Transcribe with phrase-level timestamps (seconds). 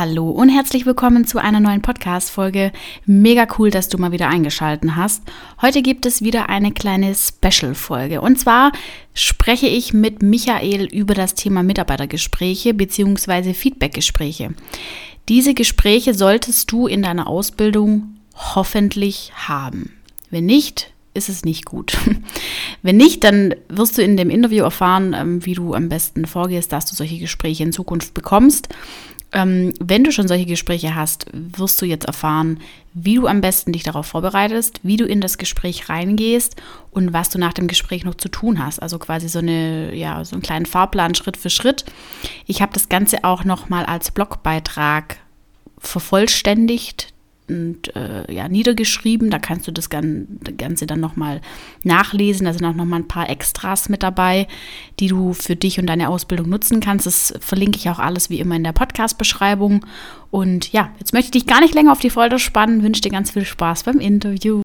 [0.00, 2.72] Hallo und herzlich willkommen zu einer neuen Podcast-Folge.
[3.04, 5.22] Mega cool, dass du mal wieder eingeschaltet hast.
[5.60, 8.22] Heute gibt es wieder eine kleine Special-Folge.
[8.22, 8.72] Und zwar
[9.12, 13.52] spreche ich mit Michael über das Thema Mitarbeitergespräche bzw.
[13.52, 14.54] Feedbackgespräche.
[15.28, 18.14] Diese Gespräche solltest du in deiner Ausbildung
[18.54, 19.92] hoffentlich haben.
[20.30, 21.98] Wenn nicht, ist es nicht gut.
[22.82, 26.72] Wenn nicht, dann wirst du in dem Interview erfahren, ähm, wie du am besten vorgehst,
[26.72, 28.68] dass du solche Gespräche in Zukunft bekommst.
[29.32, 32.60] Ähm, wenn du schon solche Gespräche hast, wirst du jetzt erfahren,
[32.94, 36.56] wie du am besten dich darauf vorbereitest, wie du in das Gespräch reingehst
[36.90, 38.82] und was du nach dem Gespräch noch zu tun hast.
[38.82, 41.84] Also quasi so eine, ja, so einen kleinen Fahrplan Schritt für Schritt.
[42.46, 45.18] Ich habe das Ganze auch nochmal als Blogbeitrag
[45.78, 47.09] vervollständigt
[47.50, 49.30] und äh, ja, niedergeschrieben.
[49.30, 51.40] Da kannst du das Ganze dann nochmal
[51.82, 52.46] nachlesen.
[52.46, 54.46] Da sind auch nochmal ein paar Extras mit dabei,
[54.98, 57.06] die du für dich und deine Ausbildung nutzen kannst.
[57.06, 59.84] Das verlinke ich auch alles wie immer in der Podcast-Beschreibung.
[60.30, 62.82] Und ja, jetzt möchte ich dich gar nicht länger auf die Folter spannen.
[62.82, 64.62] Wünsche dir ganz viel Spaß beim Interview.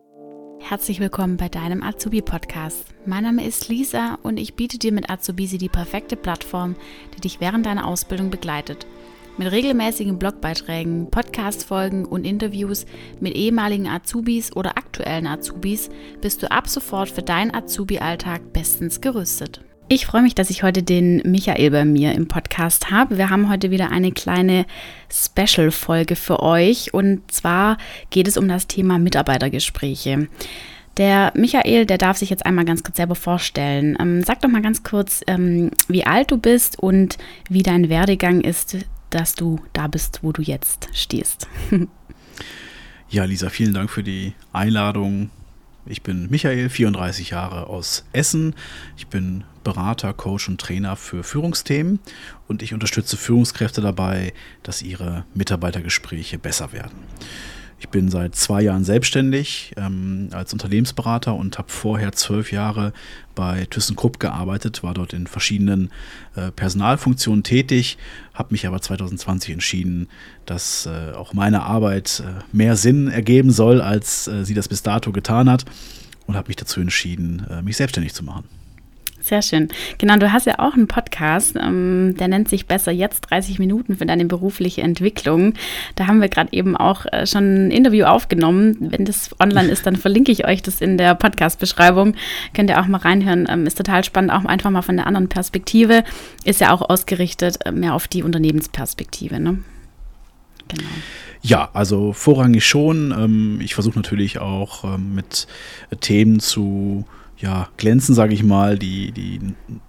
[0.59, 2.87] Herzlich willkommen bei deinem Azubi-Podcast.
[3.05, 6.75] Mein Name ist Lisa und ich biete dir mit Azubisi die perfekte Plattform,
[7.15, 8.87] die dich während deiner Ausbildung begleitet.
[9.37, 12.85] Mit regelmäßigen Blogbeiträgen, Podcast-Folgen und Interviews
[13.19, 15.89] mit ehemaligen Azubis oder aktuellen Azubis
[16.21, 19.59] bist du ab sofort für deinen Azubi-Alltag bestens gerüstet.
[19.89, 23.17] Ich freue mich, dass ich heute den Michael bei mir im Podcast habe.
[23.17, 24.65] Wir haben heute wieder eine kleine
[25.11, 27.77] Special-Folge für euch und zwar
[28.11, 30.29] geht es um das Thema Mitarbeitergespräche.
[30.95, 33.97] Der Michael, der darf sich jetzt einmal ganz kurz selber vorstellen.
[33.99, 37.17] Ähm, sag doch mal ganz kurz, ähm, wie alt du bist und
[37.49, 38.77] wie dein Werdegang ist
[39.15, 41.47] dass du da bist, wo du jetzt stehst.
[43.09, 45.29] ja, Lisa, vielen Dank für die Einladung.
[45.85, 48.55] Ich bin Michael, 34 Jahre aus Essen.
[48.97, 51.99] Ich bin Berater, Coach und Trainer für Führungsthemen
[52.49, 56.97] und ich unterstütze Führungskräfte dabei, dass ihre Mitarbeitergespräche besser werden.
[57.77, 62.93] Ich bin seit zwei Jahren selbstständig ähm, als Unternehmensberater und habe vorher zwölf Jahre
[63.35, 65.91] bei ThyssenKrupp gearbeitet, war dort in verschiedenen
[66.35, 67.97] äh, Personalfunktionen tätig,
[68.33, 70.07] habe mich aber 2020 entschieden,
[70.45, 74.81] dass äh, auch meine Arbeit äh, mehr Sinn ergeben soll, als äh, sie das bis
[74.81, 75.65] dato getan hat
[76.27, 78.45] und habe mich dazu entschieden, äh, mich selbstständig zu machen.
[79.25, 79.69] Sehr schön.
[79.97, 83.97] Genau, du hast ja auch einen Podcast, ähm, der nennt sich Besser jetzt 30 Minuten
[83.97, 85.55] für deine berufliche Entwicklung.
[85.95, 88.77] Da haben wir gerade eben auch äh, schon ein Interview aufgenommen.
[88.79, 92.13] Wenn das online ist, dann verlinke ich euch das in der Podcast-Beschreibung.
[92.53, 93.47] Könnt ihr auch mal reinhören.
[93.49, 96.03] Ähm, ist total spannend, auch einfach mal von der anderen Perspektive.
[96.43, 99.39] Ist ja auch ausgerichtet äh, mehr auf die Unternehmensperspektive.
[99.39, 99.57] Ne?
[100.67, 100.89] Genau.
[101.41, 103.11] Ja, also vorrangig schon.
[103.11, 105.47] Ähm, ich versuche natürlich auch ähm, mit
[105.99, 107.05] Themen zu
[107.37, 109.39] ja, glänzen, sage ich mal, die, die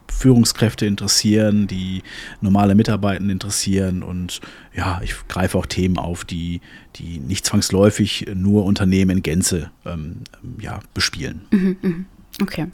[0.09, 2.03] Führungskräfte interessieren, die
[2.41, 4.41] normale Mitarbeiter interessieren und
[4.75, 6.61] ja, ich greife auch Themen auf, die,
[6.97, 10.23] die nicht zwangsläufig nur Unternehmen in Gänze ähm,
[10.61, 11.43] ja, bespielen.
[11.51, 11.95] Mhm, mh.
[12.43, 12.67] Okay.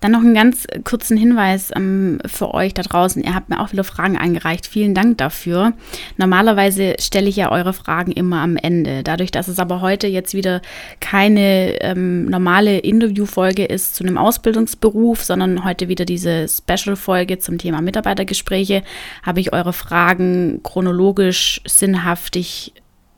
[0.00, 3.22] Dann noch einen ganz kurzen Hinweis ähm, für euch da draußen.
[3.22, 4.66] Ihr habt mir auch viele Fragen eingereicht.
[4.66, 5.74] Vielen Dank dafür.
[6.16, 9.02] Normalerweise stelle ich ja eure Fragen immer am Ende.
[9.02, 10.62] Dadurch, dass es aber heute jetzt wieder
[11.00, 17.82] keine ähm, normale Interviewfolge ist zu einem Ausbildungsberuf, sondern heute wieder diese Special-Folge zum Thema
[17.82, 18.82] Mitarbeitergespräche,
[19.22, 22.72] habe ich eure Fragen chronologisch sinnhaftig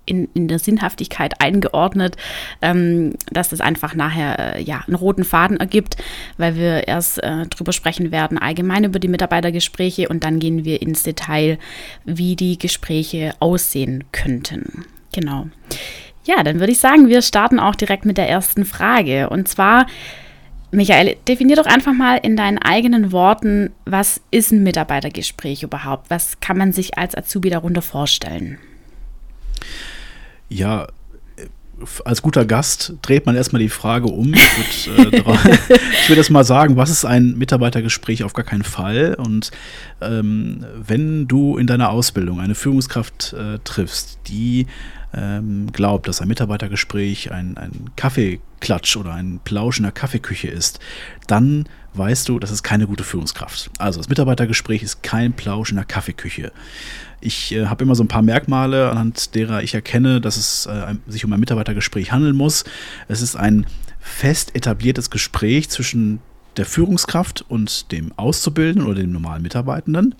[0.07, 2.17] in, in der Sinnhaftigkeit eingeordnet,
[2.61, 5.97] ähm, dass das einfach nachher äh, ja, einen roten Faden ergibt,
[6.39, 10.83] weil wir erst äh, drüber sprechen werden, allgemein über die Mitarbeitergespräche und dann gehen wir
[10.83, 11.59] ins Detail,
[12.05, 14.85] wie die Gespräche aussehen könnten.
[15.13, 15.47] Genau.
[16.25, 19.29] Ja, dann würde ich sagen, wir starten auch direkt mit der ersten Frage.
[19.29, 19.87] Und zwar,
[20.71, 26.11] Michael, definier doch einfach mal in deinen eigenen Worten, was ist ein Mitarbeitergespräch überhaupt?
[26.11, 28.59] Was kann man sich als Azubi darunter vorstellen?
[30.53, 30.87] Ja,
[32.05, 34.33] als guter Gast dreht man erstmal die Frage um.
[34.35, 35.25] Ich würde äh,
[36.09, 39.15] würd das mal sagen, was ist ein Mitarbeitergespräch auf gar keinen Fall?
[39.15, 39.51] Und
[40.01, 44.67] ähm, wenn du in deiner Ausbildung eine Führungskraft äh, triffst, die
[45.15, 50.79] ähm, glaubt, dass ein Mitarbeitergespräch ein, ein Kaffeeklatsch oder ein Plausch in der Kaffeeküche ist,
[51.27, 53.71] dann weißt du, das ist keine gute Führungskraft.
[53.79, 56.53] Also das Mitarbeitergespräch ist kein Plausch in der Kaffeeküche.
[57.21, 60.95] Ich äh, habe immer so ein paar Merkmale, anhand derer ich erkenne, dass es äh,
[61.07, 62.65] sich um ein Mitarbeitergespräch handeln muss.
[63.09, 63.67] Es ist ein
[64.01, 66.21] fest etabliertes Gespräch zwischen
[66.57, 70.15] der Führungskraft und dem Auszubildenden oder dem normalen Mitarbeitenden.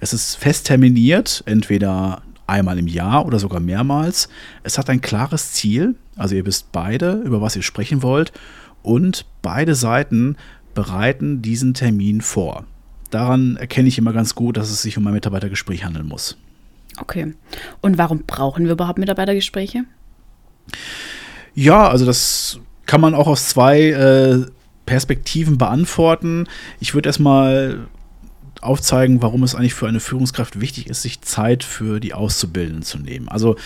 [0.00, 4.28] Es ist fest terminiert, entweder einmal im Jahr oder sogar mehrmals.
[4.62, 8.32] Es hat ein klares Ziel, also ihr wisst beide, über was ihr sprechen wollt
[8.82, 10.36] und beide Seiten
[10.76, 12.64] bereiten diesen Termin vor.
[13.10, 16.36] Daran erkenne ich immer ganz gut, dass es sich um ein Mitarbeitergespräch handeln muss.
[16.98, 17.34] Okay.
[17.80, 19.84] Und warum brauchen wir überhaupt Mitarbeitergespräche?
[21.54, 24.46] Ja, also das kann man auch aus zwei äh,
[24.84, 26.46] Perspektiven beantworten.
[26.78, 27.86] Ich würde erstmal
[28.60, 32.98] aufzeigen, warum es eigentlich für eine Führungskraft wichtig ist, sich Zeit für die Auszubildenden zu
[32.98, 33.28] nehmen.
[33.28, 33.56] Also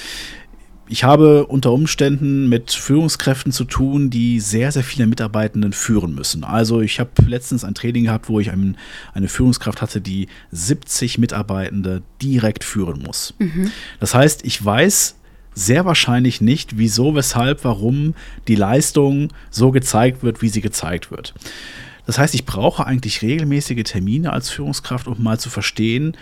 [0.91, 6.43] ich habe unter Umständen mit Führungskräften zu tun, die sehr, sehr viele Mitarbeitenden führen müssen.
[6.43, 8.77] Also ich habe letztens ein Training gehabt, wo ich ein,
[9.15, 13.35] eine Führungskraft hatte, die 70 Mitarbeitende direkt führen muss.
[13.39, 13.71] Mhm.
[14.01, 15.15] Das heißt, ich weiß
[15.55, 18.15] sehr wahrscheinlich nicht, wieso, weshalb, warum
[18.49, 21.35] die Leistung so gezeigt wird, wie sie gezeigt wird.
[22.05, 26.17] Das heißt, ich brauche eigentlich regelmäßige Termine als Führungskraft, um mal zu verstehen,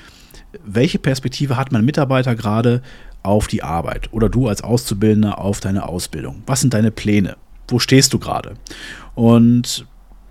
[0.65, 2.82] welche Perspektive hat mein Mitarbeiter gerade
[3.23, 6.43] auf die Arbeit oder du als Auszubildender auf deine Ausbildung.
[6.47, 7.37] Was sind deine Pläne?
[7.69, 8.55] Wo stehst du gerade?
[9.15, 9.87] Und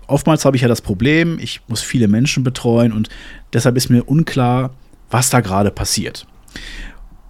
[0.06, 3.08] oftmals habe ich ja das Problem, ich muss viele Menschen betreuen und
[3.52, 4.70] deshalb ist mir unklar,
[5.10, 6.26] was da gerade passiert.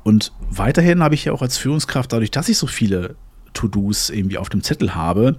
[0.05, 3.17] Und weiterhin habe ich ja auch als Führungskraft, dadurch, dass ich so viele
[3.53, 5.37] To-Dos irgendwie auf dem Zettel habe,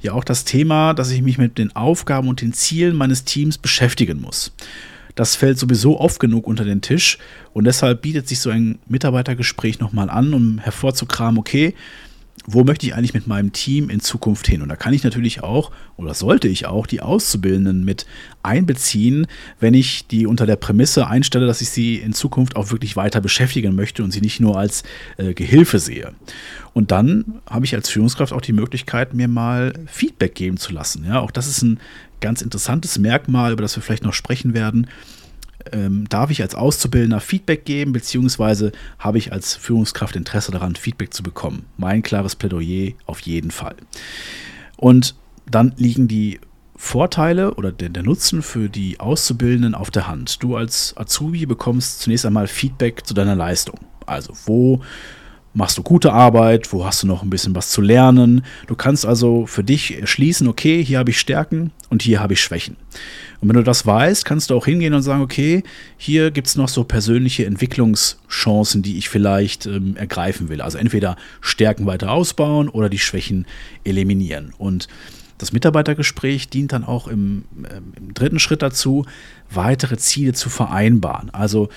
[0.00, 3.58] ja auch das Thema, dass ich mich mit den Aufgaben und den Zielen meines Teams
[3.58, 4.52] beschäftigen muss.
[5.14, 7.18] Das fällt sowieso oft genug unter den Tisch
[7.52, 11.74] und deshalb bietet sich so ein Mitarbeitergespräch nochmal an, um hervorzukramen, okay,
[12.46, 14.62] wo möchte ich eigentlich mit meinem Team in Zukunft hin?
[14.62, 18.06] Und da kann ich natürlich auch, oder sollte ich auch, die Auszubildenden mit
[18.42, 19.26] einbeziehen,
[19.60, 23.20] wenn ich die unter der Prämisse einstelle, dass ich sie in Zukunft auch wirklich weiter
[23.20, 24.82] beschäftigen möchte und sie nicht nur als
[25.18, 26.14] äh, Gehilfe sehe.
[26.72, 31.04] Und dann habe ich als Führungskraft auch die Möglichkeit, mir mal Feedback geben zu lassen.
[31.06, 31.78] Ja, auch das ist ein
[32.22, 34.88] ganz interessantes Merkmal, über das wir vielleicht noch sprechen werden
[35.70, 41.14] ähm, darf ich als Auszubildender Feedback geben, beziehungsweise habe ich als Führungskraft Interesse daran, Feedback
[41.14, 41.66] zu bekommen?
[41.76, 43.76] Mein klares Plädoyer auf jeden Fall.
[44.76, 45.14] Und
[45.48, 46.40] dann liegen die
[46.76, 50.42] Vorteile oder der, der, Nutzen für die Auszubildenden auf der Hand.
[50.42, 53.78] Du als Azubi bekommst zunächst einmal Feedback zu deiner Leistung.
[54.06, 54.80] Also wo
[55.54, 58.42] machst du gute Arbeit, wo hast du noch ein bisschen was zu lernen.
[58.66, 62.40] Du kannst also für dich erschließen, okay, hier habe ich Stärken und hier habe ich
[62.40, 62.78] Schwächen.
[63.42, 65.62] Und wenn du das weißt, kannst du auch hingehen und sagen, okay,
[65.98, 70.62] hier gibt es noch so persönliche Entwicklungschancen, die ich vielleicht ähm, ergreifen will.
[70.62, 73.44] Also entweder Stärken weiter ausbauen oder die Schwächen
[73.84, 74.54] eliminieren.
[74.56, 74.88] Und
[75.36, 79.04] das Mitarbeitergespräch dient dann auch im, ähm, im dritten Schritt dazu,
[79.50, 81.28] weitere Ziele zu vereinbaren.
[81.28, 81.68] Also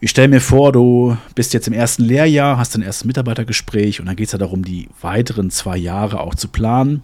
[0.00, 4.06] ich stelle mir vor, du bist jetzt im ersten Lehrjahr, hast dein erstes Mitarbeitergespräch und
[4.06, 7.02] dann geht es ja darum, die weiteren zwei Jahre auch zu planen.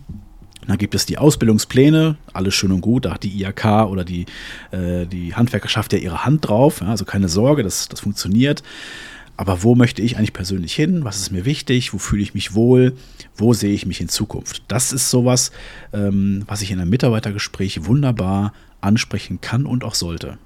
[0.66, 4.26] Dann gibt es die Ausbildungspläne, alles schön und gut, da hat die IHK oder die,
[4.70, 8.62] äh, die Handwerkerschaft ja ihre Hand drauf, ja, also keine Sorge, das, das funktioniert.
[9.36, 11.02] Aber wo möchte ich eigentlich persönlich hin?
[11.02, 11.94] Was ist mir wichtig?
[11.94, 12.94] Wo fühle ich mich wohl?
[13.34, 14.64] Wo sehe ich mich in Zukunft?
[14.68, 15.50] Das ist sowas,
[15.94, 18.52] ähm, was ich in einem Mitarbeitergespräch wunderbar
[18.82, 20.36] ansprechen kann und auch sollte.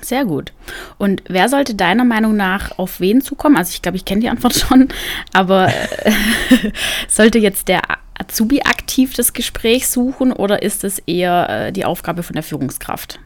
[0.00, 0.52] Sehr gut.
[0.98, 3.56] Und wer sollte deiner Meinung nach auf wen zukommen?
[3.56, 4.88] Also ich glaube, ich kenne die Antwort schon,
[5.32, 6.12] aber äh,
[7.08, 7.82] sollte jetzt der
[8.18, 13.18] Azubi aktiv das Gespräch suchen oder ist es eher äh, die Aufgabe von der Führungskraft?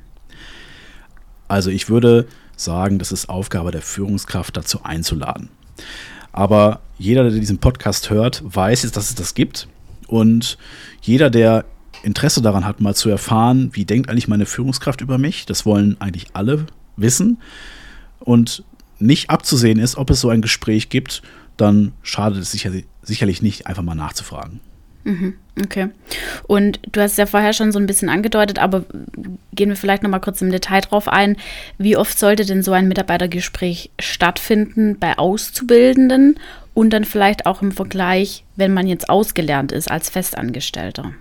[1.49, 2.27] Also ich würde
[2.57, 5.49] sagen, das ist Aufgabe der Führungskraft, dazu einzuladen.
[6.33, 9.67] Aber jeder, der diesen Podcast hört, weiß jetzt, dass es das gibt.
[10.07, 10.59] Und
[11.03, 11.65] jeder, der
[12.03, 16.01] Interesse daran hat, mal zu erfahren, wie denkt eigentlich meine Führungskraft über mich, das wollen
[16.01, 16.67] eigentlich alle
[16.97, 17.39] wissen.
[18.21, 18.65] Und
[18.99, 21.23] nicht abzusehen ist, ob es so ein Gespräch gibt,
[21.57, 22.71] dann schadet es sicher,
[23.03, 24.61] sicherlich nicht, einfach mal nachzufragen.
[25.05, 25.89] Mhm, okay.
[26.47, 28.85] Und du hast ja vorher schon so ein bisschen angedeutet, aber
[29.53, 31.37] gehen wir vielleicht noch mal kurz im Detail drauf ein.
[31.79, 36.39] Wie oft sollte denn so ein Mitarbeitergespräch stattfinden bei Auszubildenden
[36.75, 41.13] und dann vielleicht auch im Vergleich, wenn man jetzt ausgelernt ist als Festangestellter?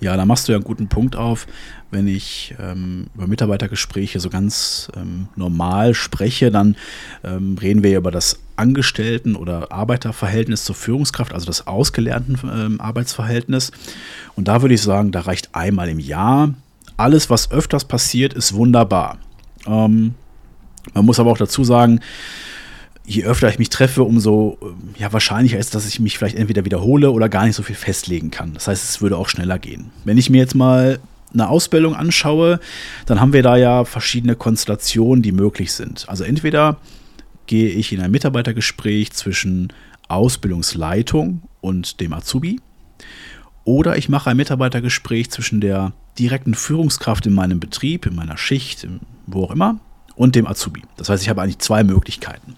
[0.00, 1.46] Ja, da machst du ja einen guten Punkt auf.
[1.90, 6.76] Wenn ich ähm, über Mitarbeitergespräche so ganz ähm, normal spreche, dann
[7.24, 13.72] ähm, reden wir über das Angestellten- oder Arbeiterverhältnis zur Führungskraft, also das ausgelernten ähm, Arbeitsverhältnis.
[14.36, 16.52] Und da würde ich sagen, da reicht einmal im Jahr.
[16.98, 19.16] Alles, was öfters passiert, ist wunderbar.
[19.66, 20.14] Ähm,
[20.92, 22.00] man muss aber auch dazu sagen,
[23.06, 24.58] je öfter ich mich treffe, umso
[24.98, 28.30] ja, wahrscheinlicher ist, dass ich mich vielleicht entweder wiederhole oder gar nicht so viel festlegen
[28.30, 28.52] kann.
[28.52, 29.90] Das heißt, es würde auch schneller gehen.
[30.04, 31.00] Wenn ich mir jetzt mal
[31.32, 32.60] eine Ausbildung anschaue,
[33.06, 36.08] dann haben wir da ja verschiedene Konstellationen, die möglich sind.
[36.08, 36.76] Also entweder
[37.50, 39.72] gehe ich in ein Mitarbeitergespräch zwischen
[40.06, 42.60] Ausbildungsleitung und dem Azubi
[43.64, 48.86] oder ich mache ein Mitarbeitergespräch zwischen der direkten Führungskraft in meinem Betrieb, in meiner Schicht,
[49.26, 49.80] wo auch immer,
[50.14, 50.82] und dem Azubi.
[50.96, 52.54] Das heißt, ich habe eigentlich zwei Möglichkeiten.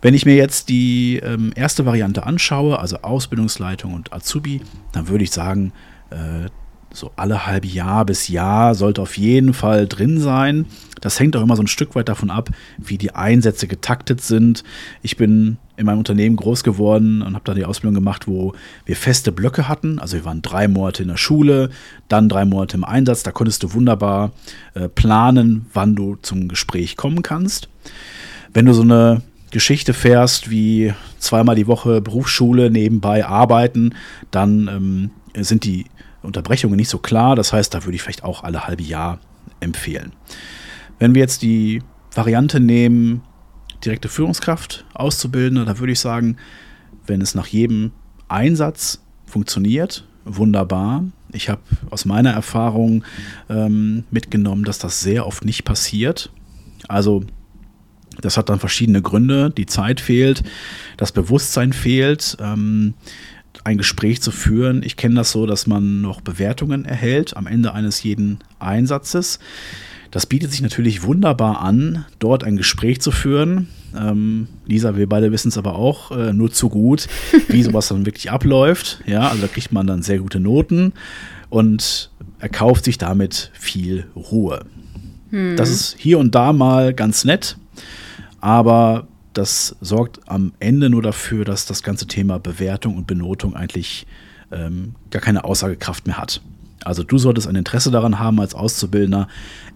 [0.00, 5.22] Wenn ich mir jetzt die ähm, erste Variante anschaue, also Ausbildungsleitung und Azubi, dann würde
[5.22, 5.72] ich sagen,
[6.10, 6.50] äh,
[6.92, 10.66] so alle halbe Jahr bis Jahr sollte auf jeden Fall drin sein.
[11.00, 14.62] Das hängt auch immer so ein Stück weit davon ab, wie die Einsätze getaktet sind.
[15.02, 18.94] Ich bin in meinem Unternehmen groß geworden und habe da die Ausbildung gemacht, wo wir
[18.94, 19.98] feste Blöcke hatten.
[19.98, 21.70] Also wir waren drei Monate in der Schule,
[22.08, 23.22] dann drei Monate im Einsatz.
[23.24, 24.32] Da konntest du wunderbar
[24.74, 27.68] äh, planen, wann du zum Gespräch kommen kannst.
[28.52, 33.94] Wenn du so eine Geschichte fährst wie zweimal die Woche Berufsschule, nebenbei arbeiten,
[34.30, 35.10] dann ähm,
[35.42, 35.86] sind die
[36.22, 37.36] Unterbrechungen nicht so klar.
[37.36, 39.18] Das heißt, da würde ich vielleicht auch alle halbe Jahr
[39.60, 40.12] empfehlen.
[40.98, 41.82] Wenn wir jetzt die
[42.14, 43.22] Variante nehmen,
[43.84, 46.36] direkte Führungskraft auszubilden, da würde ich sagen,
[47.06, 47.92] wenn es nach jedem
[48.28, 51.04] Einsatz funktioniert, wunderbar.
[51.32, 53.04] Ich habe aus meiner Erfahrung
[53.48, 56.30] ähm, mitgenommen, dass das sehr oft nicht passiert.
[56.88, 57.24] Also
[58.20, 59.50] das hat dann verschiedene Gründe.
[59.50, 60.42] Die Zeit fehlt,
[60.96, 62.36] das Bewusstsein fehlt.
[62.40, 62.94] Ähm,
[63.64, 64.82] ein Gespräch zu führen.
[64.82, 69.38] Ich kenne das so, dass man noch Bewertungen erhält am Ende eines jeden Einsatzes.
[70.10, 73.68] Das bietet sich natürlich wunderbar an, dort ein Gespräch zu führen.
[73.96, 77.08] Ähm, Lisa, wir beide wissen es aber auch äh, nur zu gut,
[77.48, 79.00] wie sowas dann wirklich abläuft.
[79.06, 80.92] Ja, also da kriegt man dann sehr gute Noten
[81.48, 84.66] und erkauft sich damit viel Ruhe.
[85.30, 85.56] Hm.
[85.56, 87.56] Das ist hier und da mal ganz nett,
[88.40, 94.06] aber das sorgt am Ende nur dafür, dass das ganze Thema Bewertung und Benotung eigentlich
[94.50, 96.42] ähm, gar keine Aussagekraft mehr hat.
[96.84, 99.28] Also du solltest ein Interesse daran haben, als Auszubildender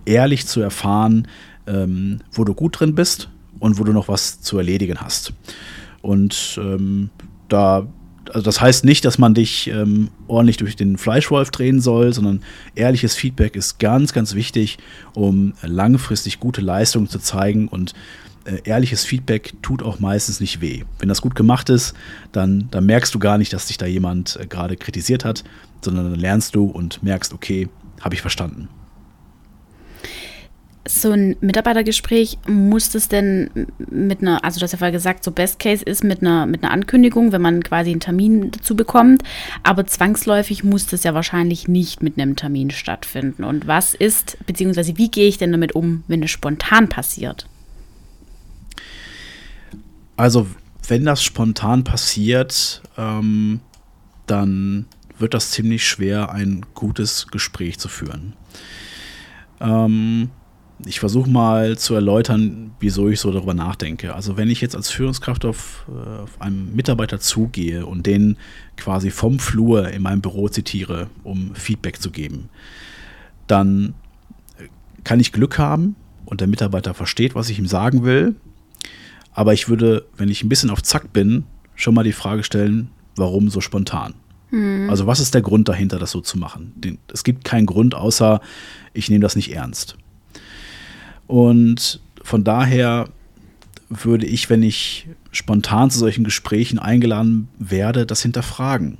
[0.04, 1.28] ehrlich zu erfahren,
[1.66, 5.32] ähm, wo du gut drin bist und wo du noch was zu erledigen hast.
[6.02, 7.10] Und ähm,
[7.48, 7.86] da,
[8.28, 12.42] also das heißt nicht, dass man dich ähm, ordentlich durch den Fleischwolf drehen soll, sondern
[12.74, 14.78] ehrliches Feedback ist ganz, ganz wichtig,
[15.14, 17.94] um langfristig gute Leistungen zu zeigen und
[18.64, 20.84] ehrliches Feedback tut auch meistens nicht weh.
[20.98, 21.94] Wenn das gut gemacht ist,
[22.32, 25.44] dann, dann merkst du gar nicht, dass dich da jemand äh, gerade kritisiert hat,
[25.82, 27.68] sondern dann lernst du und merkst, okay,
[28.00, 28.68] habe ich verstanden.
[30.88, 33.50] So ein Mitarbeitergespräch muss es denn
[33.90, 36.62] mit einer, also du hast ja vorher gesagt, so Best Case ist mit einer, mit
[36.62, 39.24] einer Ankündigung, wenn man quasi einen Termin dazu bekommt,
[39.64, 43.42] aber zwangsläufig muss das ja wahrscheinlich nicht mit einem Termin stattfinden.
[43.42, 47.48] Und was ist, beziehungsweise wie gehe ich denn damit um, wenn es spontan passiert?
[50.16, 50.46] Also,
[50.88, 53.60] wenn das spontan passiert, ähm,
[54.26, 54.86] dann
[55.18, 58.34] wird das ziemlich schwer, ein gutes Gespräch zu führen.
[59.60, 60.30] Ähm,
[60.84, 64.14] ich versuche mal zu erläutern, wieso ich so darüber nachdenke.
[64.14, 68.36] Also wenn ich jetzt als Führungskraft auf, äh, auf einen Mitarbeiter zugehe und den
[68.76, 72.50] quasi vom Flur in meinem Büro zitiere, um Feedback zu geben,
[73.46, 73.94] dann
[75.02, 75.96] kann ich Glück haben
[76.26, 78.34] und der Mitarbeiter versteht, was ich ihm sagen will
[79.36, 82.88] aber ich würde, wenn ich ein bisschen auf Zack bin, schon mal die Frage stellen,
[83.16, 84.14] warum so spontan?
[84.48, 84.88] Hm.
[84.88, 86.72] Also was ist der Grund dahinter, das so zu machen?
[87.12, 88.40] Es gibt keinen Grund, außer
[88.94, 89.98] ich nehme das nicht ernst.
[91.26, 93.10] Und von daher
[93.90, 98.96] würde ich, wenn ich spontan zu solchen Gesprächen eingeladen werde, das hinterfragen.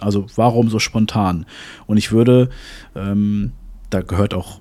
[0.00, 1.44] Also warum so spontan?
[1.86, 2.50] Und ich würde,
[2.94, 3.50] ähm,
[3.90, 4.60] da gehört auch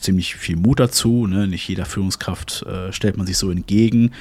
[0.00, 1.26] ziemlich viel Mut dazu.
[1.26, 1.46] Ne?
[1.46, 4.12] Nicht jeder Führungskraft äh, stellt man sich so entgegen.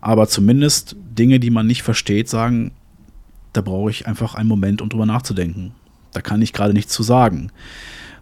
[0.00, 2.72] Aber zumindest Dinge, die man nicht versteht, sagen,
[3.52, 5.72] da brauche ich einfach einen Moment, um drüber nachzudenken.
[6.12, 7.50] Da kann ich gerade nichts zu sagen.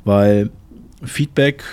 [0.05, 0.51] Weil
[1.03, 1.65] Feedback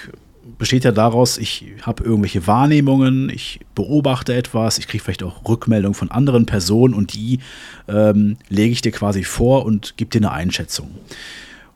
[0.58, 5.94] besteht ja daraus, ich habe irgendwelche Wahrnehmungen, ich beobachte etwas, ich kriege vielleicht auch Rückmeldungen
[5.94, 7.40] von anderen Personen und die
[7.88, 10.92] ähm, lege ich dir quasi vor und gebe dir eine Einschätzung.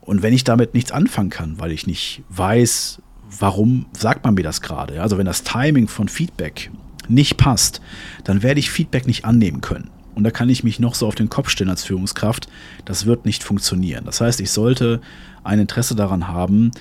[0.02, 3.02] Und wenn ich damit nichts anfangen kann, weil ich nicht weiß,
[3.40, 5.02] warum sagt man mir das gerade?
[5.02, 6.72] Also wenn das Timing von Feedback
[7.08, 7.82] nicht passt,
[8.24, 9.90] dann werde ich Feedback nicht annehmen können.
[10.14, 12.48] Und da kann ich mich noch so auf den Kopf stellen als Führungskraft.
[12.86, 14.06] Das wird nicht funktionieren.
[14.06, 15.02] Das heißt, ich sollte
[15.44, 16.72] ein Interesse daran haben,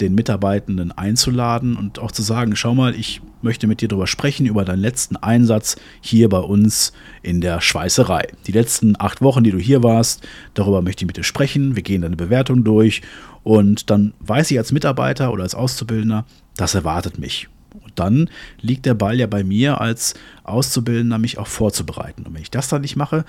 [0.00, 4.44] den Mitarbeitenden einzuladen und auch zu sagen, schau mal, ich möchte mit dir darüber sprechen,
[4.44, 8.28] über deinen letzten Einsatz hier bei uns in der Schweißerei.
[8.46, 11.76] Die letzten acht Wochen, die du hier warst, darüber möchte ich mit dir sprechen.
[11.76, 13.02] Wir gehen deine Bewertung durch
[13.46, 16.24] und dann weiß ich als Mitarbeiter oder als Auszubildender,
[16.56, 17.48] das erwartet mich.
[17.80, 18.28] Und dann
[18.60, 22.26] liegt der Ball ja bei mir als Auszubildender, mich auch vorzubereiten.
[22.26, 23.24] Und wenn ich das dann nicht mache,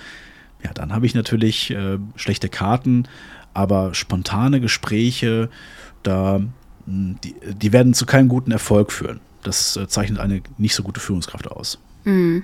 [0.64, 3.08] ja, dann habe ich natürlich äh, schlechte Karten,
[3.54, 5.52] aber spontane Gespräche,
[6.02, 6.42] da
[6.88, 9.20] die, die werden zu keinem guten Erfolg führen.
[9.44, 11.78] Das äh, zeichnet eine nicht so gute Führungskraft aus.
[12.06, 12.44] Mhm.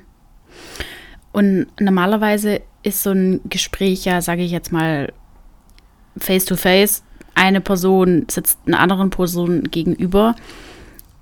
[1.32, 5.12] Und normalerweise ist so ein Gespräch ja, sage ich jetzt mal,
[6.20, 7.02] face to face.
[7.36, 10.36] Eine Person sitzt einer anderen Person gegenüber.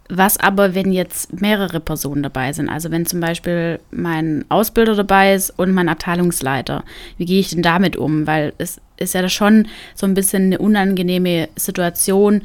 [0.09, 2.67] Was aber, wenn jetzt mehrere Personen dabei sind?
[2.67, 6.83] Also wenn zum Beispiel mein Ausbilder dabei ist und mein Abteilungsleiter,
[7.17, 8.27] wie gehe ich denn damit um?
[8.27, 12.41] Weil es ist ja schon so ein bisschen eine unangenehme Situation,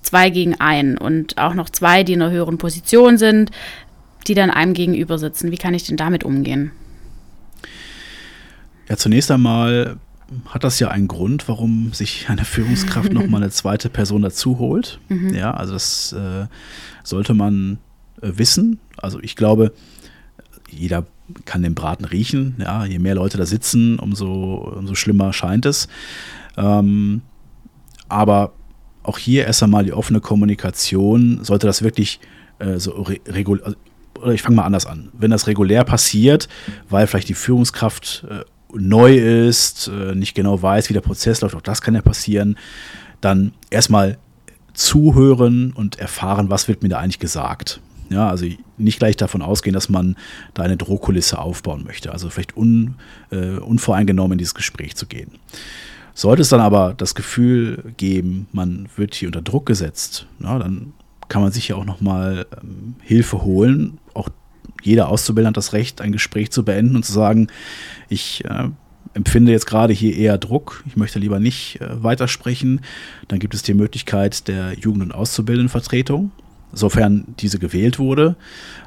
[0.00, 3.50] zwei gegen einen und auch noch zwei, die in einer höheren Position sind,
[4.26, 5.50] die dann einem gegenüber sitzen.
[5.50, 6.72] Wie kann ich denn damit umgehen?
[8.88, 9.98] Ja, zunächst einmal
[10.46, 15.00] hat das ja einen Grund, warum sich eine Führungskraft nochmal eine zweite Person dazu holt.
[15.08, 15.34] Mhm.
[15.34, 16.46] Ja, also das äh,
[17.02, 17.78] sollte man
[18.22, 18.78] äh, wissen.
[18.96, 19.72] Also ich glaube,
[20.70, 21.06] jeder
[21.44, 22.56] kann den Braten riechen.
[22.58, 25.88] Ja, je mehr Leute da sitzen, umso, umso schlimmer scheint es.
[26.56, 27.22] Ähm,
[28.08, 28.52] aber
[29.02, 31.44] auch hier erst einmal die offene Kommunikation.
[31.44, 32.20] Sollte das wirklich
[32.58, 33.74] äh, so regulär,
[34.20, 35.10] oder ich fange mal anders an.
[35.12, 36.48] Wenn das regulär passiert,
[36.88, 38.44] weil vielleicht die Führungskraft äh,
[38.76, 42.56] neu ist, äh, nicht genau weiß, wie der Prozess läuft, auch das kann ja passieren,
[43.20, 44.18] dann erstmal
[44.74, 47.80] zuhören und erfahren, was wird mir da eigentlich gesagt.
[48.08, 48.44] Ja, also
[48.76, 50.16] nicht gleich davon ausgehen, dass man
[50.54, 52.10] da eine Drohkulisse aufbauen möchte.
[52.10, 52.96] Also vielleicht un,
[53.30, 55.30] äh, unvoreingenommen in dieses Gespräch zu gehen.
[56.14, 60.92] Sollte es dann aber das Gefühl geben, man wird hier unter Druck gesetzt, na, dann
[61.28, 63.98] kann man sich ja auch nochmal ähm, Hilfe holen.
[64.82, 67.48] Jeder Auszubildende hat das Recht, ein Gespräch zu beenden und zu sagen,
[68.08, 68.68] ich äh,
[69.14, 72.80] empfinde jetzt gerade hier eher Druck, ich möchte lieber nicht äh, weitersprechen.
[73.28, 76.30] Dann gibt es die Möglichkeit der Jugend- und Auszubildendenvertretung,
[76.72, 78.36] sofern diese gewählt wurde,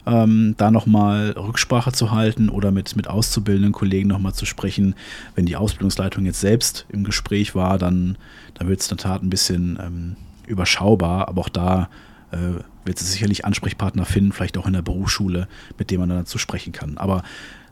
[0.05, 4.95] ähm, da nochmal Rücksprache zu halten oder mit, mit auszubildenden Kollegen nochmal zu sprechen.
[5.35, 8.17] Wenn die Ausbildungsleitung jetzt selbst im Gespräch war, dann,
[8.53, 10.15] dann wird es in der Tat ein bisschen ähm,
[10.47, 11.89] überschaubar, aber auch da
[12.31, 15.47] äh, wird es sicherlich Ansprechpartner finden, vielleicht auch in der Berufsschule,
[15.77, 16.97] mit dem man dann dazu sprechen kann.
[16.97, 17.23] Aber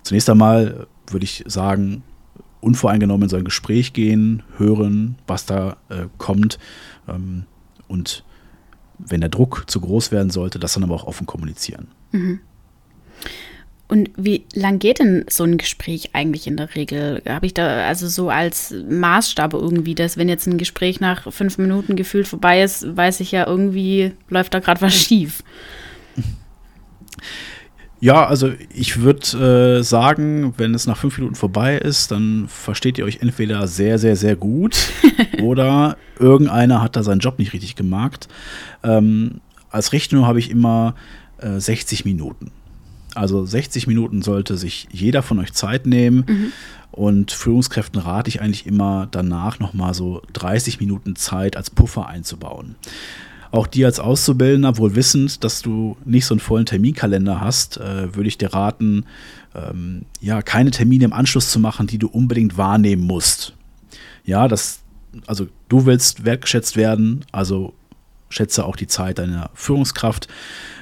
[0.03, 2.03] zunächst einmal würde ich sagen,
[2.61, 6.59] unvoreingenommen in so ein Gespräch gehen, hören, was da äh, kommt
[7.07, 7.45] ähm,
[7.87, 8.23] und
[8.97, 11.87] wenn der Druck zu groß werden sollte, das dann aber auch offen kommunizieren.
[12.11, 12.39] Mhm.
[13.91, 17.21] Und wie lang geht denn so ein Gespräch eigentlich in der Regel?
[17.27, 21.57] Habe ich da also so als Maßstab irgendwie, dass wenn jetzt ein Gespräch nach fünf
[21.57, 25.43] Minuten gefühlt vorbei ist, weiß ich ja irgendwie, läuft da gerade was schief.
[27.99, 32.97] Ja, also ich würde äh, sagen, wenn es nach fünf Minuten vorbei ist, dann versteht
[32.97, 34.87] ihr euch entweder sehr, sehr, sehr gut
[35.41, 38.29] oder irgendeiner hat da seinen Job nicht richtig gemacht.
[38.83, 40.95] Ähm, als Richtnummer habe ich immer
[41.39, 42.53] äh, 60 Minuten.
[43.15, 46.25] Also 60 Minuten sollte sich jeder von euch Zeit nehmen.
[46.27, 46.51] Mhm.
[46.91, 52.75] Und Führungskräften rate ich eigentlich immer danach nochmal so 30 Minuten Zeit als Puffer einzubauen.
[53.51, 58.15] Auch dir als Auszubildender, wohl wissend, dass du nicht so einen vollen Terminkalender hast, äh,
[58.15, 59.05] würde ich dir raten,
[59.53, 63.53] ähm, ja, keine Termine im Anschluss zu machen, die du unbedingt wahrnehmen musst.
[64.23, 64.79] Ja, das,
[65.27, 67.73] also du willst wertgeschätzt werden, also
[68.29, 70.27] schätze auch die Zeit deiner Führungskraft.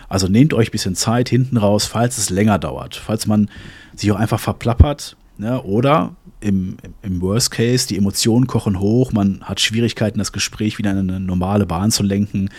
[0.09, 3.49] Also nehmt euch ein bisschen Zeit hinten raus, falls es länger dauert, falls man
[3.95, 5.15] sich auch einfach verplappert.
[5.37, 5.61] Ne?
[5.63, 10.91] Oder im, im Worst Case, die Emotionen kochen hoch, man hat Schwierigkeiten, das Gespräch wieder
[10.91, 12.49] in eine normale Bahn zu lenken.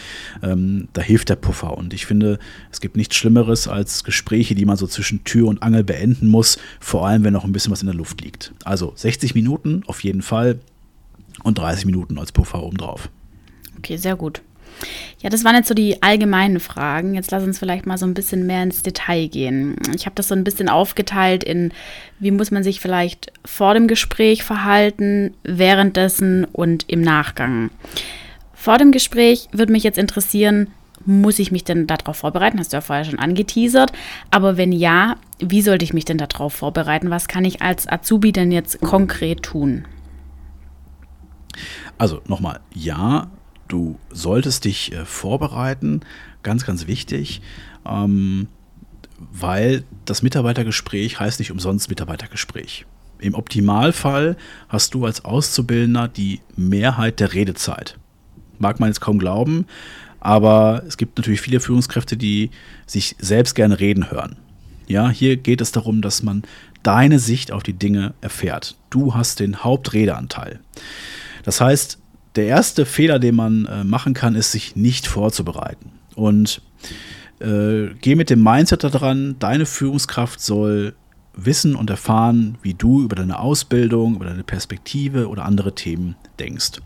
[0.43, 1.77] Ähm, da hilft der Puffer.
[1.77, 2.39] Und ich finde,
[2.71, 6.59] es gibt nichts Schlimmeres als Gespräche, die man so zwischen Tür und Angel beenden muss,
[6.79, 8.53] vor allem wenn noch ein bisschen was in der Luft liegt.
[8.65, 10.61] Also 60 Minuten auf jeden Fall
[11.43, 13.09] und 30 Minuten als Puffer obendrauf.
[13.79, 14.43] Okay, sehr gut.
[15.21, 17.15] Ja, das waren jetzt so die allgemeinen Fragen.
[17.15, 19.77] Jetzt lass uns vielleicht mal so ein bisschen mehr ins Detail gehen.
[19.95, 21.73] Ich habe das so ein bisschen aufgeteilt in,
[22.19, 27.71] wie muss man sich vielleicht vor dem Gespräch verhalten, währenddessen und im Nachgang.
[28.55, 30.69] Vor dem Gespräch würde mich jetzt interessieren,
[31.07, 32.59] muss ich mich denn darauf vorbereiten?
[32.59, 33.93] Hast du ja vorher schon angeteasert.
[34.31, 37.11] Aber wenn ja, wie sollte ich mich denn darauf vorbereiten?
[37.11, 39.87] Was kann ich als Azubi denn jetzt konkret tun?
[41.99, 43.29] Also nochmal, ja,
[43.73, 46.01] du solltest dich äh, vorbereiten,
[46.43, 47.41] ganz, ganz wichtig,
[47.87, 48.49] ähm,
[49.19, 52.87] weil das Mitarbeitergespräch heißt nicht umsonst Mitarbeitergespräch.
[53.19, 54.37] Im Optimalfall
[54.69, 57.99] hast du als Auszubildender die Mehrheit der Redezeit.
[58.59, 59.67] Mag man jetzt kaum glauben,
[60.21, 62.51] aber es gibt natürlich viele Führungskräfte, die
[62.87, 64.37] sich selbst gerne reden hören.
[64.87, 66.43] Ja, hier geht es darum, dass man
[66.83, 68.77] deine Sicht auf die Dinge erfährt.
[68.89, 70.61] Du hast den Hauptredeanteil.
[71.45, 72.00] Das heißt,
[72.37, 75.93] der erste Fehler, den man äh, machen kann, ist, sich nicht vorzubereiten.
[76.15, 76.63] Und
[77.41, 80.95] äh, geh mit dem Mindset daran, deine Führungskraft soll
[81.35, 86.81] wissen und erfahren, wie du über deine Ausbildung, über deine Perspektive oder andere Themen denkst.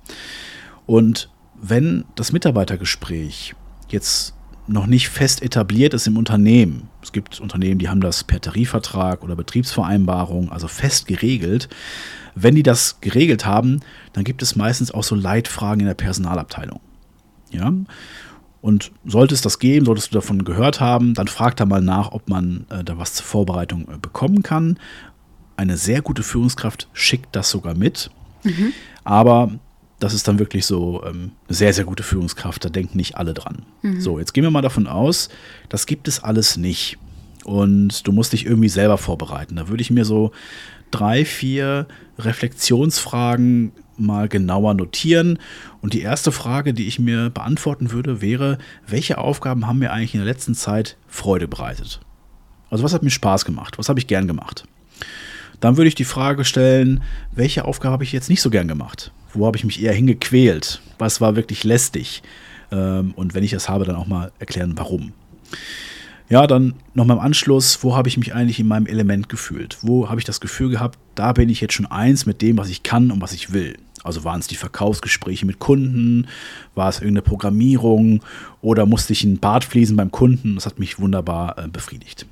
[0.87, 1.31] Und
[1.61, 3.55] wenn das Mitarbeitergespräch
[3.89, 4.35] jetzt
[4.67, 9.23] noch nicht fest etabliert ist im Unternehmen, es gibt Unternehmen, die haben das per Tarifvertrag
[9.23, 11.69] oder Betriebsvereinbarung, also fest geregelt,
[12.35, 13.81] wenn die das geregelt haben,
[14.13, 16.81] dann gibt es meistens auch so Leitfragen in der Personalabteilung.
[17.51, 17.73] Ja?
[18.61, 22.13] Und sollte es das geben, solltest du davon gehört haben, dann frag da mal nach,
[22.13, 24.79] ob man äh, da was zur Vorbereitung äh, bekommen kann.
[25.57, 28.11] Eine sehr gute Führungskraft schickt das sogar mit.
[28.43, 28.73] Mhm.
[29.05, 29.53] Aber
[30.01, 32.65] das ist dann wirklich so ähm, eine sehr, sehr gute Führungskraft.
[32.65, 33.63] Da denken nicht alle dran.
[33.83, 34.01] Mhm.
[34.01, 35.29] So, jetzt gehen wir mal davon aus,
[35.69, 36.99] das gibt es alles nicht.
[37.45, 39.57] Und du musst dich irgendwie selber vorbereiten.
[39.57, 40.33] Da würde ich mir so
[40.95, 41.87] drei, vier
[42.19, 45.39] Reflexionsfragen mal genauer notieren.
[45.81, 50.15] Und die erste Frage, die ich mir beantworten würde, wäre, welche Aufgaben haben mir eigentlich
[50.15, 52.01] in der letzten Zeit Freude bereitet?
[52.71, 53.79] Also was hat mir Spaß gemacht?
[53.79, 54.65] Was habe ich gern gemacht?
[55.61, 57.03] Dann würde ich die Frage stellen,
[57.33, 59.13] welche Aufgabe habe ich jetzt nicht so gern gemacht?
[59.33, 60.81] Wo habe ich mich eher hingequält?
[60.99, 62.23] Was war wirklich lästig?
[62.71, 65.13] Ähm, und wenn ich das habe, dann auch mal erklären, warum.
[66.29, 69.79] Ja, dann nochmal im Anschluss, wo habe ich mich eigentlich in meinem Element gefühlt?
[69.83, 72.71] Wo habe ich das Gefühl gehabt, da bin ich jetzt schon eins mit dem, was
[72.71, 73.77] ich kann und was ich will?
[74.03, 76.27] Also waren es die Verkaufsgespräche mit Kunden,
[76.75, 78.23] war es irgendeine Programmierung
[78.61, 80.55] oder musste ich ein Bad fließen beim Kunden?
[80.57, 82.27] Das hat mich wunderbar äh, befriedigt.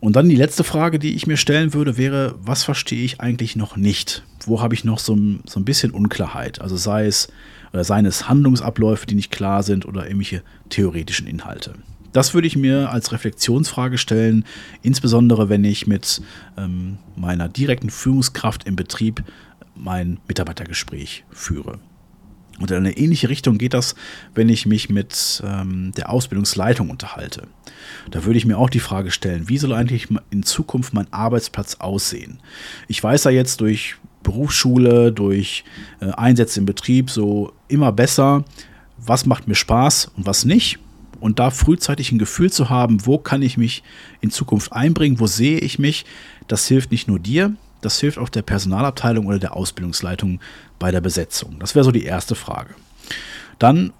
[0.00, 3.56] Und dann die letzte Frage, die ich mir stellen würde, wäre, was verstehe ich eigentlich
[3.56, 4.22] noch nicht?
[4.46, 6.60] Wo habe ich noch so, so ein bisschen Unklarheit?
[6.60, 7.28] Also sei es,
[7.72, 11.74] oder seien es Handlungsabläufe, die nicht klar sind oder irgendwelche theoretischen Inhalte.
[12.12, 14.44] Das würde ich mir als Reflexionsfrage stellen,
[14.82, 16.22] insbesondere wenn ich mit
[16.56, 19.22] ähm, meiner direkten Führungskraft im Betrieb
[19.76, 21.78] mein Mitarbeitergespräch führe.
[22.58, 23.94] Und in eine ähnliche Richtung geht das,
[24.34, 27.48] wenn ich mich mit ähm, der Ausbildungsleitung unterhalte.
[28.10, 31.76] Da würde ich mir auch die Frage stellen, wie soll eigentlich in Zukunft mein Arbeitsplatz
[31.76, 32.40] aussehen?
[32.86, 35.64] Ich weiß ja jetzt durch Berufsschule, durch
[36.00, 38.44] äh, Einsätze im Betrieb so immer besser,
[38.98, 40.78] was macht mir Spaß und was nicht
[41.20, 43.82] und da frühzeitig ein Gefühl zu haben, wo kann ich mich
[44.20, 46.04] in Zukunft einbringen, wo sehe ich mich,
[46.48, 50.40] das hilft nicht nur dir, das hilft auch der Personalabteilung oder der Ausbildungsleitung
[50.78, 51.58] bei der Besetzung.
[51.58, 52.74] Das wäre so die erste Frage.
[53.58, 53.92] Dann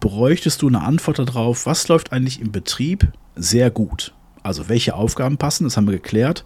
[0.00, 4.14] bräuchtest du eine Antwort darauf, was läuft eigentlich im Betrieb sehr gut?
[4.42, 6.44] Also welche Aufgaben passen, das haben wir geklärt.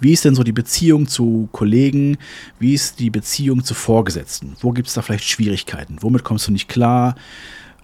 [0.00, 2.18] Wie ist denn so die Beziehung zu Kollegen?
[2.58, 4.56] Wie ist die Beziehung zu Vorgesetzten?
[4.60, 5.98] Wo gibt es da vielleicht Schwierigkeiten?
[6.00, 7.14] Womit kommst du nicht klar?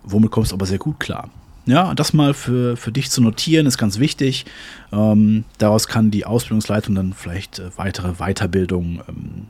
[0.03, 1.31] Womit kommst du aber sehr gut klar?
[1.69, 4.47] Ja, das mal für, für dich zu notieren ist ganz wichtig.
[4.91, 9.49] Ähm, daraus kann die Ausbildungsleitung dann vielleicht äh, weitere Weiterbildung ähm,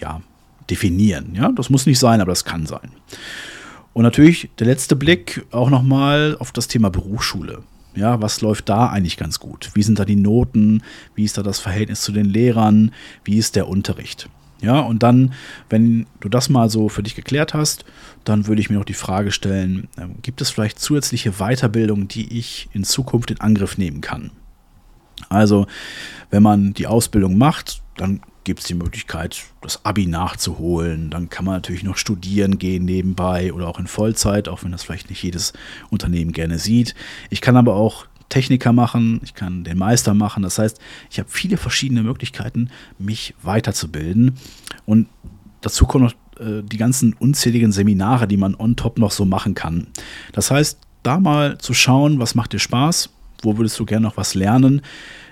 [0.00, 0.20] ja,
[0.68, 1.36] definieren.
[1.36, 2.90] Ja, das muss nicht sein, aber das kann sein.
[3.92, 7.62] Und natürlich der letzte Blick auch nochmal auf das Thema Berufsschule.
[7.94, 9.70] Ja, was läuft da eigentlich ganz gut?
[9.74, 10.82] Wie sind da die Noten?
[11.14, 12.90] Wie ist da das Verhältnis zu den Lehrern?
[13.22, 14.28] Wie ist der Unterricht?
[14.64, 15.34] Ja, und dann,
[15.68, 17.84] wenn du das mal so für dich geklärt hast,
[18.24, 22.38] dann würde ich mir noch die Frage stellen, äh, gibt es vielleicht zusätzliche Weiterbildung, die
[22.38, 24.30] ich in Zukunft in Angriff nehmen kann?
[25.28, 25.66] Also,
[26.30, 31.10] wenn man die Ausbildung macht, dann gibt es die Möglichkeit, das Abi nachzuholen.
[31.10, 34.82] Dann kann man natürlich noch studieren gehen nebenbei oder auch in Vollzeit, auch wenn das
[34.82, 35.52] vielleicht nicht jedes
[35.90, 36.94] Unternehmen gerne sieht.
[37.30, 40.42] Ich kann aber auch Techniker machen, ich kann den Meister machen.
[40.42, 44.34] Das heißt, ich habe viele verschiedene Möglichkeiten, mich weiterzubilden.
[44.86, 45.08] Und
[45.60, 49.54] dazu kommen noch äh, die ganzen unzähligen Seminare, die man on top noch so machen
[49.54, 49.86] kann.
[50.32, 53.10] Das heißt, da mal zu schauen, was macht dir Spaß,
[53.42, 54.82] wo würdest du gerne noch was lernen,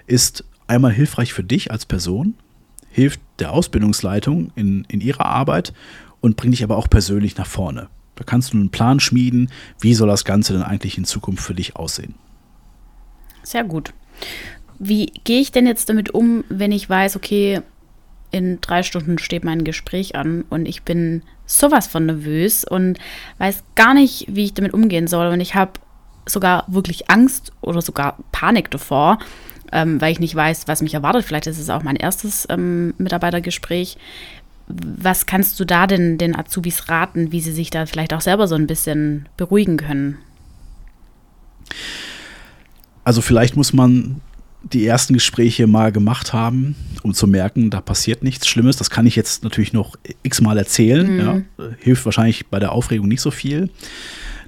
[0.07, 2.35] ist einmal hilfreich für dich als Person,
[2.91, 5.73] hilft der Ausbildungsleitung in, in ihrer Arbeit
[6.21, 7.89] und bringt dich aber auch persönlich nach vorne.
[8.15, 9.51] Da kannst du einen Plan schmieden,
[9.81, 12.15] wie soll das Ganze denn eigentlich in Zukunft für dich aussehen.
[13.43, 13.93] Sehr gut.
[14.79, 17.63] Wie gehe ich denn jetzt damit um, wenn ich weiß, okay,
[18.33, 22.99] in drei Stunden steht mein Gespräch an und ich bin sowas von nervös und
[23.39, 25.27] weiß gar nicht, wie ich damit umgehen soll.
[25.29, 25.73] Und ich habe
[26.27, 29.19] sogar wirklich Angst oder sogar Panik davor,
[29.71, 31.25] ähm, weil ich nicht weiß, was mich erwartet.
[31.25, 33.99] Vielleicht ist es auch mein erstes ähm, Mitarbeitergespräch.
[34.67, 38.49] Was kannst du da denn den Azubis raten, wie sie sich da vielleicht auch selber
[38.49, 40.19] so ein bisschen beruhigen können?
[43.05, 44.21] Also vielleicht muss man
[44.63, 48.77] die ersten Gespräche mal gemacht haben, um zu merken, da passiert nichts Schlimmes.
[48.77, 51.13] Das kann ich jetzt natürlich noch x-mal erzählen.
[51.13, 51.21] Mhm.
[51.21, 51.43] Ja.
[51.79, 53.71] Hilft wahrscheinlich bei der Aufregung nicht so viel.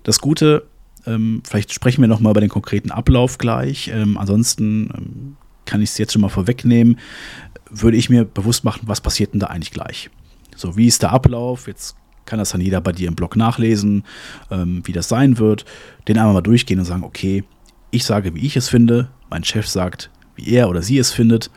[0.05, 0.65] Das Gute,
[1.07, 3.91] ähm, vielleicht sprechen wir nochmal über den konkreten Ablauf gleich.
[3.93, 6.99] Ähm, ansonsten ähm, kann ich es jetzt schon mal vorwegnehmen,
[7.71, 10.11] würde ich mir bewusst machen, was passiert denn da eigentlich gleich.
[10.55, 11.67] So, wie ist der Ablauf?
[11.67, 14.05] Jetzt kann das dann jeder bei dir im Blog nachlesen,
[14.51, 15.65] ähm, wie das sein wird.
[16.07, 17.45] Den einmal mal durchgehen und sagen, okay,
[17.95, 21.51] ich sage, wie ich es finde, mein Chef sagt, wie er oder sie es findet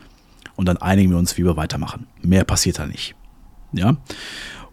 [0.56, 2.08] und dann einigen wir uns, wie wir weitermachen.
[2.22, 3.16] Mehr passiert da nicht.
[3.74, 3.98] Ja.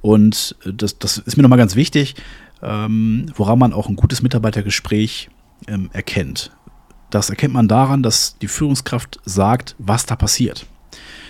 [0.01, 2.15] Und das, das ist mir nochmal ganz wichtig,
[2.63, 5.31] ähm, woran man auch ein gutes Mitarbeitergespräch
[5.67, 6.53] ähm, erkennt.
[7.11, 10.67] Das erkennt man daran, dass die Führungskraft sagt, was da passiert.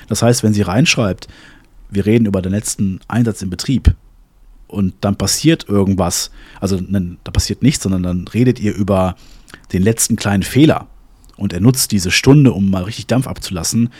[0.08, 1.28] Das heißt, wenn sie reinschreibt,
[1.90, 3.94] wir reden über den letzten Einsatz im Betrieb,
[4.66, 9.14] und dann passiert irgendwas, also da passiert nichts, sondern dann redet ihr über
[9.74, 10.86] den letzten kleinen Fehler
[11.36, 13.90] und er nutzt diese Stunde, um mal richtig Dampf abzulassen,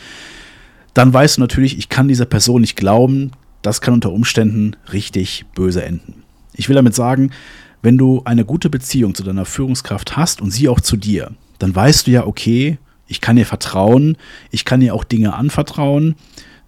[0.94, 3.32] dann weißt du natürlich, ich kann dieser Person nicht glauben,
[3.62, 6.22] das kann unter Umständen richtig böse enden.
[6.52, 7.30] Ich will damit sagen,
[7.82, 11.74] wenn du eine gute Beziehung zu deiner Führungskraft hast und sie auch zu dir, dann
[11.74, 14.16] weißt du ja, okay, ich kann ihr vertrauen,
[14.50, 16.14] ich kann ihr auch Dinge anvertrauen,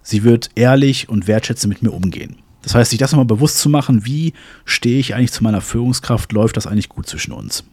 [0.03, 2.37] sie wird ehrlich und wertschätzend mit mir umgehen.
[2.61, 4.33] Das heißt, sich das nochmal bewusst zu machen, wie
[4.65, 7.63] stehe ich eigentlich zu meiner Führungskraft, läuft das eigentlich gut zwischen uns.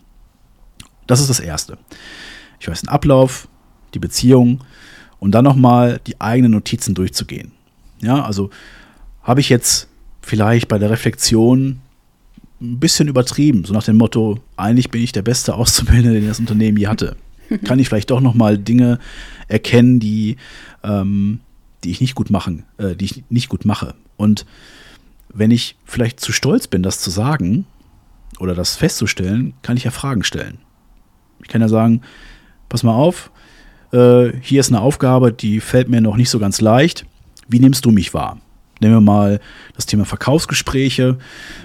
[1.07, 1.79] Das ist das Erste.
[2.61, 3.49] Ich weiß den Ablauf,
[3.95, 4.65] die Beziehung
[5.19, 7.53] und dann nochmal die eigenen Notizen durchzugehen.
[8.01, 8.51] Ja, also
[9.23, 9.89] habe ich jetzt
[10.21, 11.81] vielleicht bei der Reflexion
[12.61, 16.41] ein bisschen übertrieben, so nach dem Motto, eigentlich bin ich der beste Auszubildende, den das
[16.41, 17.17] Unternehmen je hatte.
[17.65, 18.99] Kann ich vielleicht doch nochmal Dinge
[19.49, 20.37] erkennen, die,
[20.83, 21.41] ähm,
[21.83, 23.95] die ich nicht gut machen, äh, die ich nicht gut mache.
[24.17, 24.47] Und
[25.29, 27.67] wenn ich vielleicht zu stolz bin, das zu sagen
[28.39, 30.59] oder das festzustellen, kann ich ja Fragen stellen.
[31.45, 32.01] Ich kann ja sagen,
[32.69, 33.31] pass mal auf,
[33.93, 37.07] äh, hier ist eine Aufgabe, die fällt mir noch nicht so ganz leicht.
[37.47, 38.41] Wie nimmst du mich wahr?
[38.81, 39.41] Nehmen wir mal
[39.77, 41.19] das Thema Verkaufsgespräche.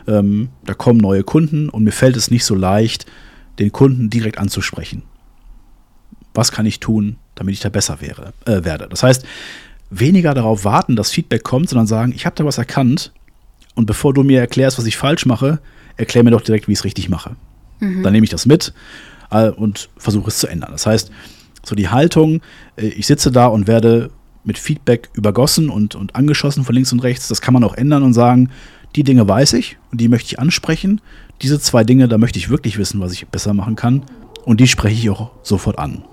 [0.07, 3.07] Ähm, da kommen neue Kunden und mir fällt es nicht so leicht,
[3.57, 5.01] den Kunden direkt anzusprechen.
[6.35, 8.87] Was kann ich tun, damit ich da besser wäre, äh, werde?
[8.87, 9.25] Das heißt,
[9.89, 13.11] weniger darauf warten, dass Feedback kommt, sondern sagen, ich habe da was erkannt
[13.73, 15.59] und bevor du mir erklärst, was ich falsch mache,
[15.97, 17.35] erklär mir doch direkt, wie ich es richtig mache.
[17.79, 18.03] Mhm.
[18.03, 18.73] Dann nehme ich das mit
[19.29, 20.71] und versuche es zu ändern.
[20.71, 21.11] Das heißt,
[21.63, 22.41] so die Haltung,
[22.77, 24.09] äh, ich sitze da und werde
[24.43, 28.03] mit Feedback übergossen und, und angeschossen von links und rechts, das kann man auch ändern
[28.03, 28.49] und sagen,
[28.95, 31.01] die Dinge weiß ich und die möchte ich ansprechen.
[31.41, 34.03] Diese zwei Dinge, da möchte ich wirklich wissen, was ich besser machen kann.
[34.45, 36.03] Und die spreche ich auch sofort an.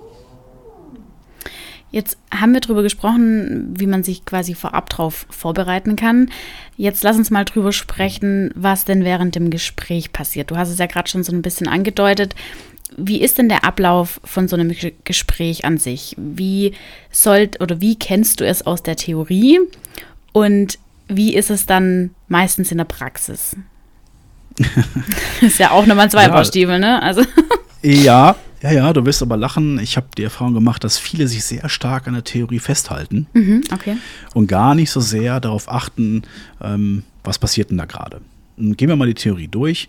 [1.89, 6.29] Jetzt haben wir darüber gesprochen, wie man sich quasi vorab darauf vorbereiten kann.
[6.75, 10.51] Jetzt lass uns mal drüber sprechen, was denn während dem Gespräch passiert.
[10.51, 12.35] Du hast es ja gerade schon so ein bisschen angedeutet.
[12.97, 16.15] Wie ist denn der Ablauf von so einem Gespräch an sich?
[16.17, 16.73] Wie
[17.11, 19.59] sollt oder wie kennst du es aus der Theorie
[20.33, 23.55] und wie ist es dann meistens in der Praxis?
[25.41, 26.79] ist ja auch nochmal ein Zweibaustiefel, ja.
[26.79, 27.01] ne?
[27.01, 27.21] Also
[27.81, 29.79] ja, ja, ja, du wirst aber lachen.
[29.79, 33.61] Ich habe die Erfahrung gemacht, dass viele sich sehr stark an der Theorie festhalten mhm,
[33.71, 33.97] okay.
[34.33, 36.23] und gar nicht so sehr darauf achten,
[36.61, 38.21] ähm, was passiert denn da gerade.
[38.57, 39.87] Gehen wir mal die Theorie durch.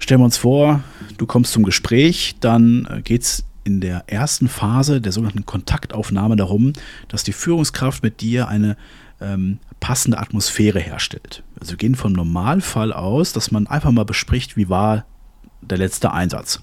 [0.00, 0.82] Stellen wir uns vor,
[1.18, 6.34] du kommst zum Gespräch, dann äh, geht es in der ersten Phase der sogenannten Kontaktaufnahme
[6.34, 6.72] darum,
[7.08, 8.76] dass die Führungskraft mit dir eine
[9.20, 11.42] ähm, passende Atmosphäre herstellt.
[11.60, 15.04] Also wir gehen vom Normalfall aus, dass man einfach mal bespricht, wie war
[15.60, 16.60] der letzte Einsatz.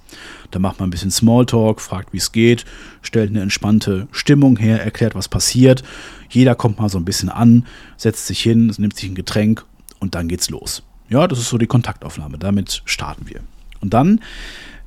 [0.50, 2.66] Da macht man ein bisschen Smalltalk, fragt, wie es geht,
[3.04, 5.84] stellt eine entspannte Stimmung her, erklärt, was passiert.
[6.30, 9.66] Jeder kommt mal so ein bisschen an, setzt sich hin, nimmt sich ein Getränk
[10.00, 10.84] und dann geht's los.
[11.10, 12.38] Ja, das ist so die Kontaktaufnahme.
[12.38, 13.42] Damit starten wir.
[13.82, 14.22] Und dann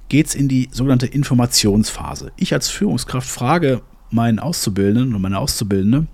[0.09, 2.33] geht es in die sogenannte Informationsphase.
[2.37, 6.07] Ich als Führungskraft frage meinen Auszubildenden und meine Auszubildende,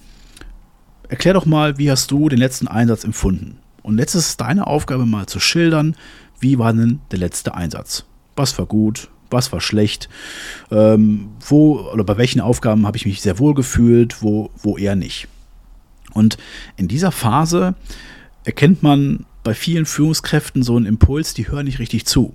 [1.08, 3.58] erklär doch mal, wie hast du den letzten Einsatz empfunden?
[3.82, 5.96] Und jetzt ist deine Aufgabe mal zu schildern,
[6.38, 8.04] wie war denn der letzte Einsatz?
[8.36, 9.08] Was war gut?
[9.30, 10.08] Was war schlecht?
[10.70, 14.94] Ähm, wo oder bei welchen Aufgaben habe ich mich sehr wohl gefühlt, wo, wo eher
[14.94, 15.28] nicht?
[16.12, 16.36] Und
[16.76, 17.74] in dieser Phase
[18.44, 22.34] erkennt man bei vielen Führungskräften so einen Impuls, die hören nicht richtig zu.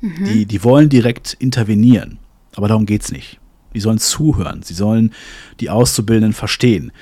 [0.00, 0.24] Mhm.
[0.24, 2.16] Die, die wollen direkt intervenieren.
[2.54, 3.38] Aber darum geht es nicht.
[3.74, 4.62] Die sollen zuhören.
[4.62, 5.12] Sie sollen
[5.60, 6.92] die Auszubildenden verstehen.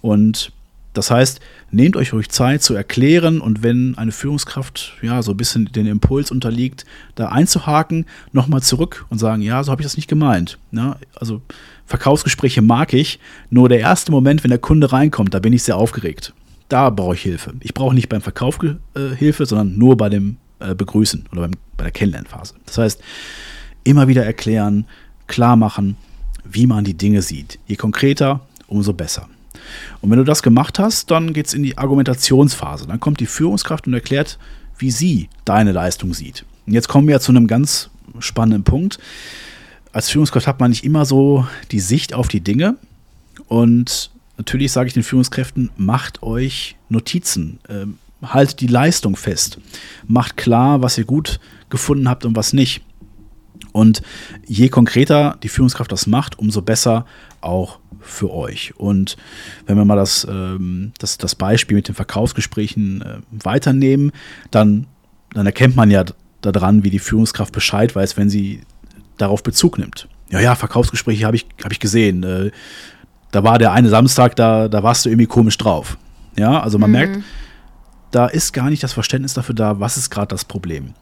[0.00, 0.52] Und
[0.92, 1.40] das heißt,
[1.72, 5.86] nehmt euch ruhig Zeit zu erklären und wenn eine Führungskraft ja so ein bisschen den
[5.86, 6.84] Impuls unterliegt,
[7.16, 10.58] da einzuhaken, nochmal zurück und sagen, ja, so habe ich das nicht gemeint.
[10.70, 11.42] Ja, also
[11.86, 13.18] Verkaufsgespräche mag ich,
[13.50, 16.32] nur der erste Moment, wenn der Kunde reinkommt, da bin ich sehr aufgeregt
[16.70, 17.52] da brauche ich Hilfe.
[17.60, 21.52] Ich brauche nicht beim Verkauf äh, Hilfe, sondern nur bei dem äh, Begrüßen oder beim,
[21.76, 22.54] bei der Kennenlernphase.
[22.64, 23.02] Das heißt,
[23.84, 24.86] immer wieder erklären,
[25.26, 25.96] klar machen,
[26.44, 27.58] wie man die Dinge sieht.
[27.66, 29.28] Je konkreter, umso besser.
[30.00, 32.86] Und wenn du das gemacht hast, dann geht es in die Argumentationsphase.
[32.86, 34.38] Dann kommt die Führungskraft und erklärt,
[34.78, 36.44] wie sie deine Leistung sieht.
[36.66, 38.98] Und jetzt kommen wir zu einem ganz spannenden Punkt.
[39.92, 42.76] Als Führungskraft hat man nicht immer so die Sicht auf die Dinge.
[43.48, 47.84] Und Natürlich sage ich den Führungskräften, macht euch Notizen, äh,
[48.26, 49.58] haltet die Leistung fest,
[50.06, 52.80] macht klar, was ihr gut gefunden habt und was nicht.
[53.72, 54.00] Und
[54.46, 57.04] je konkreter die Führungskraft das macht, umso besser
[57.42, 58.74] auch für euch.
[58.78, 59.18] Und
[59.66, 64.10] wenn wir mal das, ähm, das, das Beispiel mit den Verkaufsgesprächen äh, weiternehmen,
[64.50, 64.86] dann,
[65.34, 66.06] dann erkennt man ja
[66.40, 68.62] daran, wie die Führungskraft Bescheid weiß, wenn sie
[69.18, 70.08] darauf Bezug nimmt.
[70.30, 72.22] Ja, ja, Verkaufsgespräche habe ich, hab ich gesehen.
[72.22, 72.52] Äh,
[73.30, 75.98] da war der eine Samstag, da, da warst du irgendwie komisch drauf.
[76.36, 76.96] Ja, also man mhm.
[76.96, 77.18] merkt,
[78.10, 80.94] da ist gar nicht das Verständnis dafür da, was ist gerade das Problem.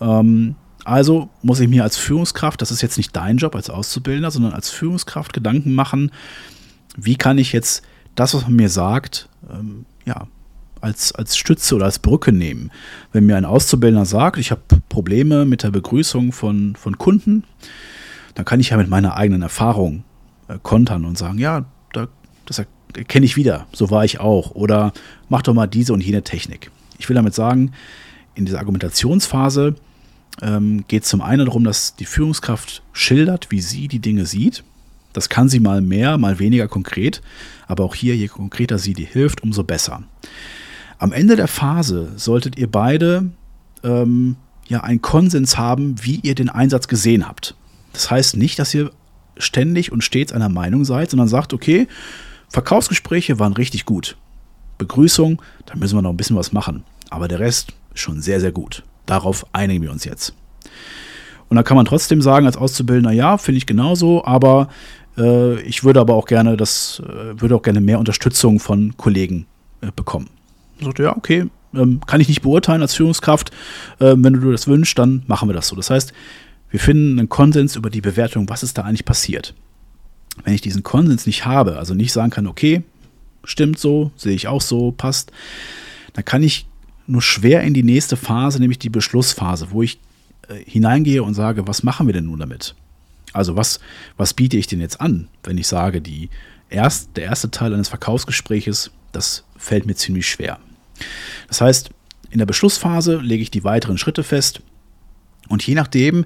[0.00, 0.54] Ähm,
[0.84, 4.52] also muss ich mir als Führungskraft, das ist jetzt nicht dein Job als Auszubildender, sondern
[4.52, 6.10] als Führungskraft Gedanken machen,
[6.96, 7.82] wie kann ich jetzt
[8.14, 10.26] das, was man mir sagt, ähm, ja,
[10.80, 12.70] als, als Stütze oder als Brücke nehmen.
[13.12, 17.44] Wenn mir ein Auszubildender sagt, ich habe Probleme mit der Begrüßung von, von Kunden,
[18.34, 20.04] dann kann ich ja mit meiner eigenen Erfahrung
[20.62, 22.08] kontern und sagen, ja, da,
[22.46, 22.62] das
[23.06, 24.52] kenne ich wieder, so war ich auch.
[24.52, 24.92] Oder
[25.28, 26.70] mach doch mal diese und jene Technik.
[26.98, 27.72] Ich will damit sagen,
[28.34, 29.74] in dieser Argumentationsphase
[30.42, 34.64] ähm, geht es zum einen darum, dass die Führungskraft schildert, wie sie die Dinge sieht.
[35.12, 37.22] Das kann sie mal mehr, mal weniger konkret,
[37.66, 40.02] aber auch hier, je konkreter sie dir hilft, umso besser.
[40.98, 43.30] Am Ende der Phase solltet ihr beide
[43.82, 44.36] ähm,
[44.68, 47.56] ja einen Konsens haben, wie ihr den Einsatz gesehen habt.
[47.92, 48.90] Das heißt nicht, dass ihr
[49.38, 51.88] ständig und stets einer Meinung seid, sondern sagt, okay,
[52.48, 54.16] Verkaufsgespräche waren richtig gut.
[54.78, 56.84] Begrüßung, da müssen wir noch ein bisschen was machen.
[57.10, 58.84] Aber der Rest schon sehr, sehr gut.
[59.06, 60.34] Darauf einigen wir uns jetzt.
[61.48, 64.68] Und da kann man trotzdem sagen, als Auszubildender, ja, finde ich genauso, aber
[65.16, 69.46] äh, ich würde aber auch gerne das, äh, würde auch gerne mehr Unterstützung von Kollegen
[69.80, 70.28] äh, bekommen.
[70.78, 73.50] Ich sagte, ja, okay, ähm, kann ich nicht beurteilen als Führungskraft.
[74.00, 75.76] Ähm, wenn du das wünschst, dann machen wir das so.
[75.76, 76.12] Das heißt,
[76.70, 79.54] wir finden einen Konsens über die Bewertung, was ist da eigentlich passiert.
[80.44, 82.82] Wenn ich diesen Konsens nicht habe, also nicht sagen kann, okay,
[83.44, 85.32] stimmt so, sehe ich auch so, passt,
[86.12, 86.66] dann kann ich
[87.06, 89.98] nur schwer in die nächste Phase, nämlich die Beschlussphase, wo ich
[90.48, 92.74] äh, hineingehe und sage, was machen wir denn nun damit?
[93.32, 93.80] Also was,
[94.16, 96.28] was biete ich denn jetzt an, wenn ich sage, die
[96.70, 100.58] erst, der erste Teil eines Verkaufsgespräches, das fällt mir ziemlich schwer.
[101.48, 101.90] Das heißt,
[102.30, 104.60] in der Beschlussphase lege ich die weiteren Schritte fest
[105.48, 106.24] und je nachdem,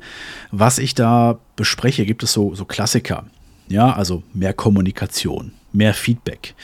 [0.51, 3.25] was ich da bespreche, gibt es so, so Klassiker.
[3.69, 6.55] Ja, also mehr Kommunikation, mehr Feedback,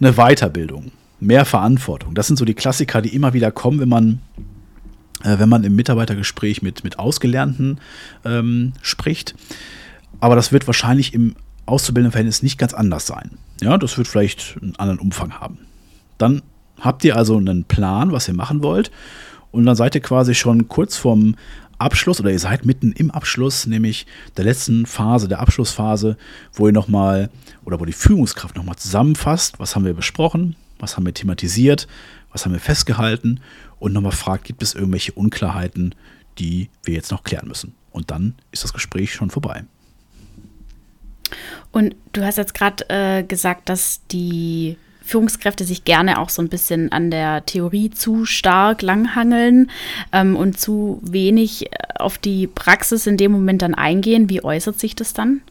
[0.00, 2.14] eine Weiterbildung, mehr Verantwortung.
[2.14, 4.20] Das sind so die Klassiker, die immer wieder kommen, wenn man,
[5.22, 7.78] äh, wenn man im Mitarbeitergespräch mit, mit Ausgelernten
[8.24, 9.34] ähm, spricht.
[10.20, 13.32] Aber das wird wahrscheinlich im Auszubildendenverhältnis nicht ganz anders sein.
[13.60, 15.58] Ja, das wird vielleicht einen anderen Umfang haben.
[16.18, 16.42] Dann
[16.80, 18.90] habt ihr also einen Plan, was ihr machen wollt.
[19.52, 21.36] Und dann seid ihr quasi schon kurz vorm
[21.80, 26.16] Abschluss oder ihr seid mitten im Abschluss, nämlich der letzten Phase, der Abschlussphase,
[26.52, 27.30] wo ihr nochmal
[27.64, 31.88] oder wo die Führungskraft nochmal zusammenfasst, was haben wir besprochen, was haben wir thematisiert,
[32.32, 33.40] was haben wir festgehalten
[33.78, 35.94] und nochmal fragt, gibt es irgendwelche Unklarheiten,
[36.38, 37.74] die wir jetzt noch klären müssen.
[37.90, 39.64] Und dann ist das Gespräch schon vorbei.
[41.72, 44.76] Und du hast jetzt gerade äh, gesagt, dass die
[45.10, 49.70] Führungskräfte sich gerne auch so ein bisschen an der Theorie zu stark langhangeln
[50.12, 54.30] ähm, und zu wenig äh, auf die Praxis in dem Moment dann eingehen.
[54.30, 55.42] Wie äußert sich das dann?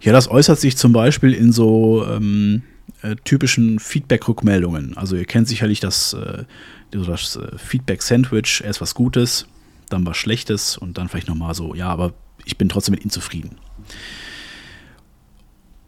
[0.00, 2.62] Ja, das äußert sich zum Beispiel in so ähm,
[3.02, 4.96] äh, typischen Feedback-Rückmeldungen.
[4.96, 6.44] Also ihr kennt sicherlich das, äh,
[6.90, 9.46] das äh, Feedback-Sandwich, erst was Gutes,
[9.90, 13.10] dann was Schlechtes und dann vielleicht nochmal so, ja, aber ich bin trotzdem mit Ihnen
[13.10, 13.58] zufrieden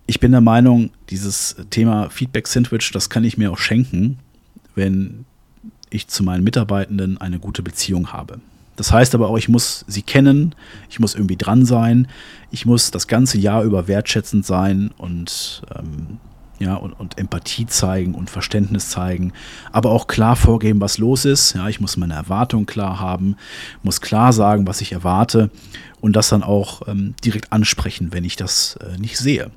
[0.08, 4.18] ich bin der Meinung, dieses Thema Feedback-Sandwich, das kann ich mir auch schenken,
[4.74, 5.26] wenn
[5.90, 8.40] ich zu meinen Mitarbeitenden eine gute Beziehung habe.
[8.76, 10.54] Das heißt aber auch, ich muss sie kennen,
[10.88, 12.08] ich muss irgendwie dran sein,
[12.50, 16.18] ich muss das ganze Jahr über wertschätzend sein und, ähm,
[16.58, 19.32] ja, und, und, Empathie zeigen und Verständnis zeigen,
[19.72, 21.54] aber auch klar vorgeben, was los ist.
[21.54, 23.36] Ja, ich muss meine Erwartungen klar haben,
[23.82, 25.50] muss klar sagen, was ich erwarte
[26.00, 29.50] und das dann auch ähm, direkt ansprechen, wenn ich das äh, nicht sehe.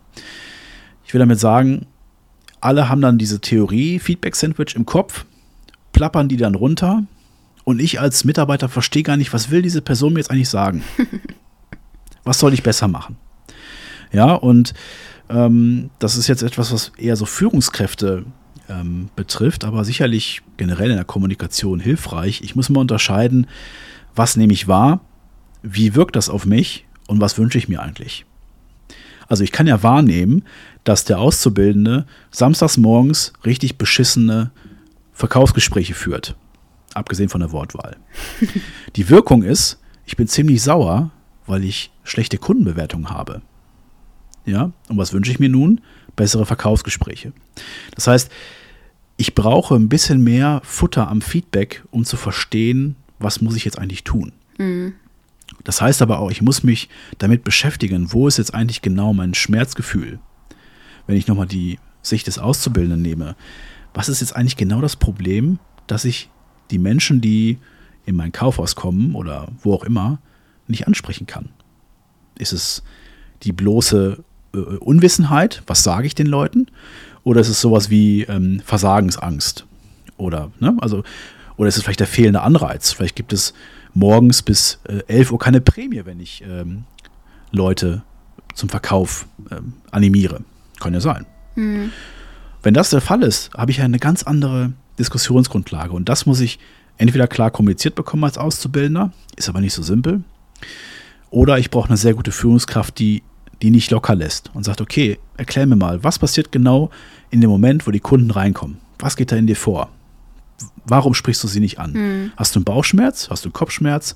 [1.05, 1.87] Ich will damit sagen,
[2.59, 5.25] alle haben dann diese Theorie Feedback Sandwich im Kopf,
[5.93, 7.03] plappern die dann runter
[7.63, 10.83] und ich als Mitarbeiter verstehe gar nicht, was will diese Person mir jetzt eigentlich sagen?
[12.23, 13.17] was soll ich besser machen?
[14.11, 14.73] Ja, und
[15.31, 18.25] ähm, das ist jetzt etwas, was eher so Führungskräfte
[18.69, 22.41] ähm, betrifft, aber sicherlich generell in der Kommunikation hilfreich.
[22.43, 23.47] Ich muss mal unterscheiden,
[24.13, 25.01] was nehme ich wahr
[25.63, 28.25] wie wirkt das auf mich und was wünsche ich mir eigentlich?
[29.27, 30.43] Also ich kann ja wahrnehmen,
[30.83, 34.51] dass der Auszubildende samstags morgens richtig beschissene
[35.13, 36.35] Verkaufsgespräche führt.
[36.93, 37.97] Abgesehen von der Wortwahl.
[38.95, 41.11] Die Wirkung ist, ich bin ziemlich sauer,
[41.45, 43.41] weil ich schlechte Kundenbewertungen habe.
[44.51, 45.79] Ja, und was wünsche ich mir nun?
[46.17, 47.31] Bessere Verkaufsgespräche.
[47.95, 48.29] Das heißt,
[49.15, 53.79] ich brauche ein bisschen mehr Futter am Feedback, um zu verstehen, was muss ich jetzt
[53.79, 54.33] eigentlich tun.
[54.57, 54.93] Mhm.
[55.63, 59.33] Das heißt aber auch, ich muss mich damit beschäftigen, wo ist jetzt eigentlich genau mein
[59.33, 60.19] Schmerzgefühl?
[61.07, 63.37] Wenn ich nochmal die Sicht des Auszubildenden nehme,
[63.93, 66.29] was ist jetzt eigentlich genau das Problem, dass ich
[66.71, 67.57] die Menschen, die
[68.05, 70.19] in mein Kaufhaus kommen oder wo auch immer,
[70.67, 71.49] nicht ansprechen kann?
[72.37, 72.83] Ist es
[73.43, 74.23] die bloße
[74.53, 75.63] äh, Unwissenheit?
[75.67, 76.67] Was sage ich den Leuten?
[77.23, 79.65] Oder ist es sowas wie ähm, Versagensangst?
[80.17, 81.03] Oder, ne, also,
[81.57, 82.91] oder ist es vielleicht der fehlende Anreiz?
[82.91, 83.53] Vielleicht gibt es
[83.93, 86.85] morgens bis äh, 11 Uhr keine Prämie, wenn ich ähm,
[87.51, 88.03] Leute
[88.55, 90.41] zum Verkauf ähm, animiere.
[90.79, 91.25] Kann ja sein.
[91.55, 91.91] Mhm.
[92.63, 95.93] Wenn das der Fall ist, habe ich ja eine ganz andere Diskussionsgrundlage.
[95.93, 96.59] Und das muss ich
[96.97, 100.23] entweder klar kommuniziert bekommen als Auszubildender, ist aber nicht so simpel.
[101.29, 103.23] Oder ich brauche eine sehr gute Führungskraft, die,
[103.61, 106.89] die nicht locker lässt und sagt, okay, erklär mir mal, was passiert genau
[107.29, 108.77] in dem Moment, wo die Kunden reinkommen?
[108.99, 109.89] Was geht da in dir vor?
[110.85, 111.93] Warum sprichst du sie nicht an?
[111.93, 112.31] Mhm.
[112.35, 113.29] Hast du einen Bauchschmerz?
[113.29, 114.15] Hast du einen Kopfschmerz?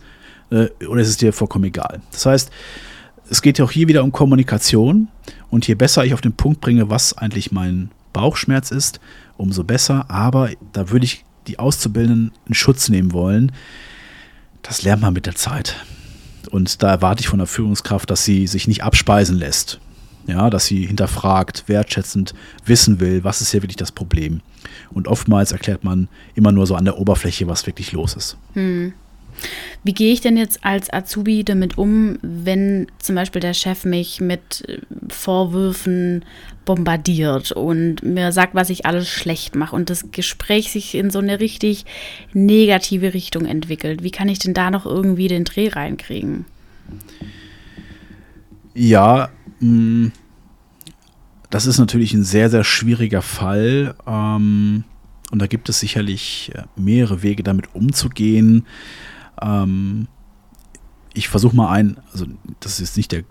[0.52, 2.02] Äh, oder ist es dir vollkommen egal?
[2.12, 2.52] Das heißt,
[3.30, 5.08] es geht ja auch hier wieder um Kommunikation.
[5.50, 9.00] Und je besser ich auf den Punkt bringe, was eigentlich mein Bauchschmerz ist,
[9.38, 10.10] umso besser.
[10.10, 13.52] Aber da würde ich die Auszubildenden in Schutz nehmen wollen.
[14.62, 15.76] Das lernt man mit der Zeit.
[16.48, 19.80] Und da erwarte ich von der Führungskraft, dass sie sich nicht abspeisen lässt.
[20.28, 22.34] Ja, dass sie hinterfragt, wertschätzend
[22.66, 24.42] wissen will, was ist hier wirklich das Problem.
[24.92, 28.38] Und oftmals erklärt man immer nur so an der Oberfläche, was wirklich los ist.
[28.54, 28.94] Hm.
[29.84, 34.20] Wie gehe ich denn jetzt als Azubi damit um, wenn zum Beispiel der Chef mich
[34.20, 34.80] mit äh,
[35.10, 36.26] Vorwürfen
[36.66, 41.20] bombardiert und mir sagt, was ich alles schlecht mache und das Gespräch sich in so
[41.20, 41.86] eine richtig
[42.34, 44.04] negative Richtung entwickelt?
[44.04, 46.46] Wie kann ich denn da noch irgendwie den Dreh reinkriegen?
[48.74, 49.30] Ja,
[49.60, 50.08] mm,
[51.50, 53.96] das ist natürlich ein sehr, sehr schwieriger Fall.
[54.08, 54.84] Ähm,
[55.32, 58.66] und da gibt es sicherlich äh, mehrere Wege, damit umzugehen.
[59.42, 60.08] Ähm,
[61.16, 62.26] ich versuche mal ein, also
[62.60, 63.24] das ist nicht der,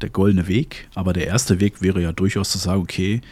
[0.00, 3.22] der goldene Weg, aber der erste Weg wäre ja durchaus zu sagen, okay,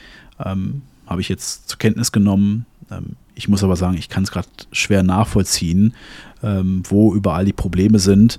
[0.45, 2.67] ähm, habe ich jetzt zur Kenntnis genommen.
[2.91, 5.95] Ähm, ich muss aber sagen, ich kann es gerade schwer nachvollziehen,
[6.43, 8.39] ähm, wo überall die Probleme sind.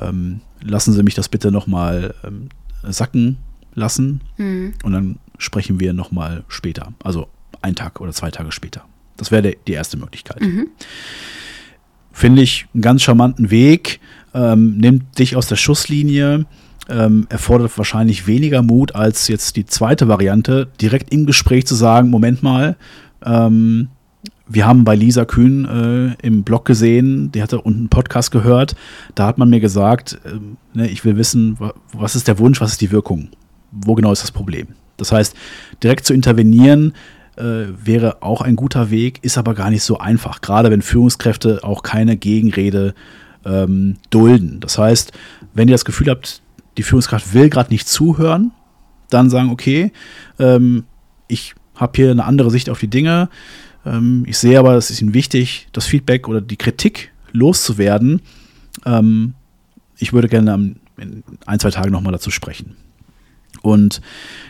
[0.00, 2.48] Ähm, lassen Sie mich das bitte nochmal ähm,
[2.82, 3.38] sacken
[3.74, 4.74] lassen mhm.
[4.82, 7.28] und dann sprechen wir nochmal später, also
[7.62, 8.84] einen Tag oder zwei Tage später.
[9.16, 10.40] Das wäre die erste Möglichkeit.
[10.40, 10.68] Mhm
[12.12, 14.00] finde ich einen ganz charmanten Weg,
[14.34, 16.46] ähm, nimmt dich aus der Schusslinie,
[16.88, 22.10] ähm, erfordert wahrscheinlich weniger Mut als jetzt die zweite Variante, direkt im Gespräch zu sagen,
[22.10, 22.76] Moment mal,
[23.24, 23.88] ähm,
[24.48, 28.74] wir haben bei Lisa Kühn äh, im Blog gesehen, die hatte unten einen Podcast gehört,
[29.14, 31.56] da hat man mir gesagt, äh, ne, ich will wissen,
[31.92, 33.28] was ist der Wunsch, was ist die Wirkung,
[33.70, 34.68] wo genau ist das Problem.
[34.96, 35.34] Das heißt,
[35.82, 36.92] direkt zu intervenieren,
[37.36, 41.60] äh, wäre auch ein guter Weg, ist aber gar nicht so einfach, gerade wenn Führungskräfte
[41.62, 42.94] auch keine Gegenrede
[43.44, 44.60] ähm, dulden.
[44.60, 45.12] Das heißt,
[45.54, 46.42] wenn ihr das Gefühl habt,
[46.76, 48.52] die Führungskraft will gerade nicht zuhören,
[49.10, 49.92] dann sagen, okay,
[50.38, 50.84] ähm,
[51.28, 53.28] ich habe hier eine andere Sicht auf die Dinge.
[53.84, 58.20] Ähm, ich sehe aber, es ist Ihnen wichtig, das Feedback oder die Kritik loszuwerden.
[58.86, 59.34] Ähm,
[59.98, 62.76] ich würde gerne in ein, zwei Tagen nochmal dazu sprechen.
[63.62, 64.00] Und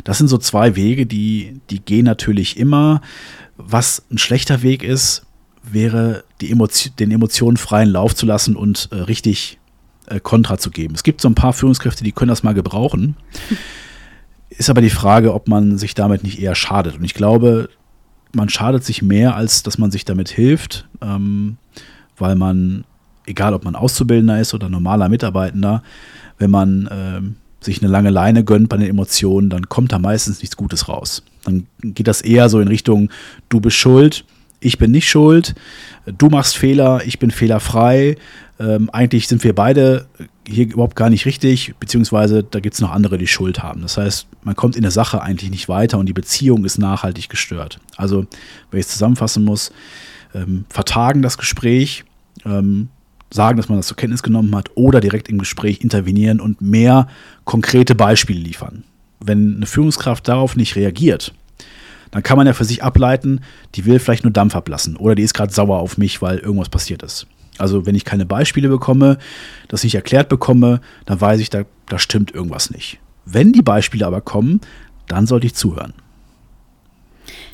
[0.05, 3.03] das sind so zwei Wege, die, die gehen natürlich immer.
[3.57, 5.27] Was ein schlechter Weg ist,
[5.63, 9.59] wäre, die Emotion, den Emotionen freien Lauf zu lassen und äh, richtig
[10.07, 10.95] äh, Kontra zu geben.
[10.95, 13.17] Es gibt so ein paar Führungskräfte, die können das mal gebrauchen.
[14.51, 16.97] Ist aber die Frage, ob man sich damit nicht eher schadet.
[16.97, 17.71] Und ich glaube,
[18.35, 21.57] man schadet sich mehr, als dass man sich damit hilft, ähm,
[22.19, 22.85] weil man,
[23.25, 25.83] egal ob man Auszubildender ist oder normaler Mitarbeitender,
[26.39, 30.41] wenn man ähm, sich eine lange Leine gönnt bei den Emotionen, dann kommt da meistens
[30.41, 31.23] nichts Gutes raus.
[31.45, 33.11] Dann geht das eher so in Richtung,
[33.49, 34.25] du bist schuld,
[34.61, 35.55] ich bin nicht schuld,
[36.07, 38.17] du machst Fehler, ich bin fehlerfrei.
[38.61, 40.07] Ähm, eigentlich sind wir beide
[40.47, 43.83] hier überhaupt gar nicht richtig, beziehungsweise da gibt es noch andere, die Schuld haben.
[43.83, 47.29] Das heißt, man kommt in der Sache eigentlich nicht weiter und die Beziehung ist nachhaltig
[47.29, 47.79] gestört.
[47.97, 48.27] Also,
[48.71, 49.73] wenn ich es zusammenfassen muss,
[50.35, 52.05] ähm, vertagen das Gespräch,
[52.45, 52.89] ähm,
[53.33, 57.09] sagen, dass man das zur Kenntnis genommen hat oder direkt im Gespräch intervenieren und mehr
[57.45, 58.85] konkrete Beispiele liefern.
[59.21, 61.33] Wenn eine Führungskraft darauf nicht reagiert,
[62.11, 63.41] dann kann man ja für sich ableiten,
[63.75, 66.69] die will vielleicht nur Dampf ablassen oder die ist gerade sauer auf mich, weil irgendwas
[66.69, 67.27] passiert ist.
[67.59, 69.19] Also wenn ich keine Beispiele bekomme,
[69.69, 72.99] das nicht erklärt bekomme, dann weiß ich, da, da stimmt irgendwas nicht.
[73.25, 74.61] Wenn die Beispiele aber kommen,
[75.07, 75.95] dann sollte ich zuhören.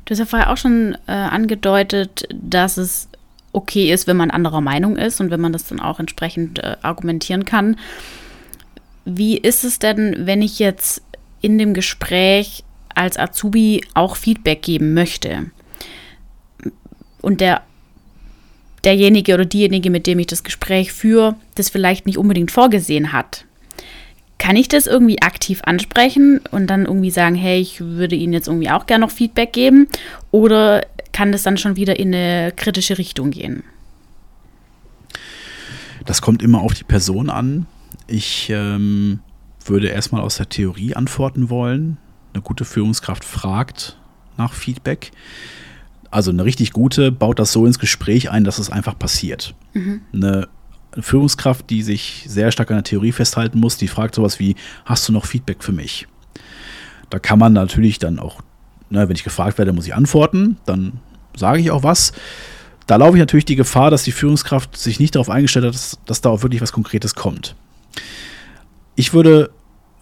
[0.05, 3.09] Du hast ja vorher auch schon äh, angedeutet, dass es
[3.53, 6.77] okay ist, wenn man anderer Meinung ist und wenn man das dann auch entsprechend äh,
[6.83, 7.77] argumentieren kann.
[9.05, 11.03] Wie ist es denn, wenn ich jetzt
[11.41, 15.51] in dem Gespräch als Azubi auch Feedback geben möchte
[17.23, 17.63] und der
[18.85, 23.45] derjenige oder diejenige, mit dem ich das Gespräch führe, das vielleicht nicht unbedingt vorgesehen hat?
[24.39, 28.47] Kann ich das irgendwie aktiv ansprechen und dann irgendwie sagen, hey, ich würde Ihnen jetzt
[28.47, 29.89] irgendwie auch gerne noch Feedback geben?
[30.31, 30.87] Oder
[31.19, 33.65] kann das dann schon wieder in eine kritische Richtung gehen?
[36.05, 37.67] Das kommt immer auf die Person an.
[38.07, 39.19] Ich ähm,
[39.65, 41.97] würde erstmal aus der Theorie antworten wollen.
[42.33, 43.99] Eine gute Führungskraft fragt
[44.37, 45.11] nach Feedback.
[46.09, 49.57] Also eine richtig gute baut das so ins Gespräch ein, dass es einfach passiert.
[49.75, 50.03] Mhm.
[50.13, 50.47] Eine
[51.01, 54.55] Führungskraft, die sich sehr stark an der Theorie festhalten muss, die fragt sowas wie,
[54.85, 56.07] hast du noch Feedback für mich?
[57.11, 58.41] Da kann man natürlich dann auch,
[58.89, 61.01] ne, wenn ich gefragt werde, muss ich antworten, dann
[61.39, 62.13] sage ich auch was.
[62.87, 65.99] Da laufe ich natürlich die Gefahr, dass die Führungskraft sich nicht darauf eingestellt hat, dass,
[66.07, 67.55] dass da auch wirklich was Konkretes kommt.
[68.97, 69.51] Ich würde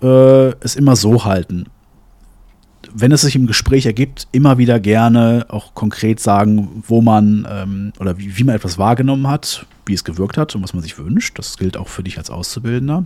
[0.03, 1.66] äh, es immer so halten.
[2.95, 7.93] Wenn es sich im Gespräch ergibt, immer wieder gerne auch konkret sagen, wo man ähm,
[7.99, 10.97] oder wie, wie man etwas wahrgenommen hat, wie es gewirkt hat und was man sich
[10.97, 11.39] wünscht.
[11.39, 13.05] Das gilt auch für dich als Auszubildender.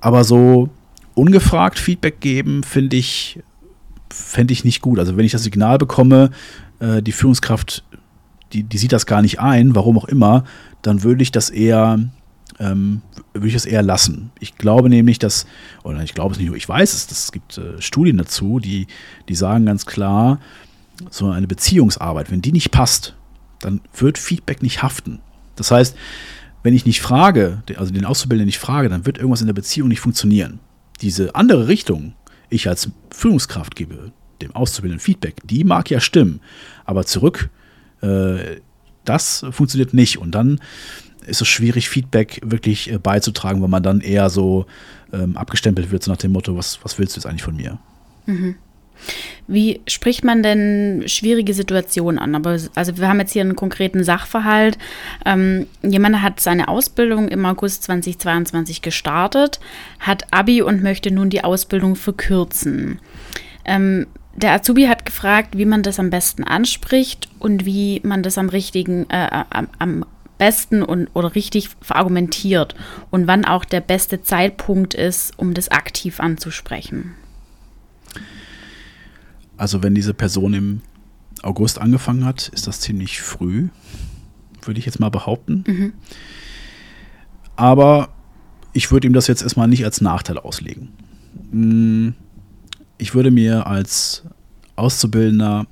[0.00, 0.68] Aber so
[1.14, 3.40] ungefragt Feedback geben, finde ich,
[4.10, 4.98] fände ich nicht gut.
[4.98, 6.30] Also wenn ich das Signal bekomme,
[6.82, 7.84] äh, die Führungskraft,
[8.52, 10.44] die, die sieht das gar nicht ein, warum auch immer,
[10.82, 12.00] dann würde ich das eher,
[12.58, 13.02] ähm,
[13.32, 14.32] würde ich das eher lassen.
[14.40, 15.46] Ich glaube nämlich, dass,
[15.84, 18.88] oder ich glaube es nicht nur, ich weiß es, es gibt äh, Studien dazu, die,
[19.28, 20.40] die sagen ganz klar,
[21.10, 23.14] so eine Beziehungsarbeit, wenn die nicht passt,
[23.60, 25.20] dann wird Feedback nicht haften.
[25.56, 25.96] Das heißt,
[26.62, 29.88] wenn ich nicht frage, also den Auszubildenden nicht frage, dann wird irgendwas in der Beziehung
[29.88, 30.60] nicht funktionieren.
[31.00, 32.14] Diese andere Richtung,
[32.50, 34.12] ich als Führungskraft gebe
[34.42, 36.40] dem Auszubildenden Feedback, die mag ja stimmen,
[36.84, 37.50] aber zurück,
[38.02, 38.60] äh,
[39.04, 40.18] das funktioniert nicht.
[40.18, 40.60] Und dann
[41.26, 44.66] ist es schwierig, Feedback wirklich äh, beizutragen, weil man dann eher so
[45.12, 47.78] ähm, abgestempelt wird, so nach dem Motto, was, was willst du jetzt eigentlich von mir?
[48.26, 48.56] Mhm.
[49.48, 52.34] Wie spricht man denn schwierige Situationen an?
[52.34, 54.78] Aber also wir haben jetzt hier einen konkreten Sachverhalt.
[55.26, 59.58] Ähm, jemand hat seine Ausbildung im August 2022 gestartet,
[59.98, 63.00] hat Abi und möchte nun die Ausbildung verkürzen.
[63.64, 64.06] Ähm,
[64.36, 68.48] der Azubi hat gefragt, wie man das am besten anspricht und wie man das am
[68.48, 70.04] richtigen, äh, am, am
[70.38, 72.74] besten und oder richtig verargumentiert
[73.10, 77.14] und wann auch der beste Zeitpunkt ist, um das aktiv anzusprechen.
[79.56, 80.80] Also wenn diese Person im
[81.42, 83.68] August angefangen hat, ist das ziemlich früh,
[84.62, 85.64] würde ich jetzt mal behaupten.
[85.66, 85.92] Mhm.
[87.54, 88.08] Aber
[88.72, 90.88] ich würde ihm das jetzt erstmal nicht als Nachteil auslegen.
[93.02, 94.22] Ich würde mir als
[94.76, 95.66] Auszubildender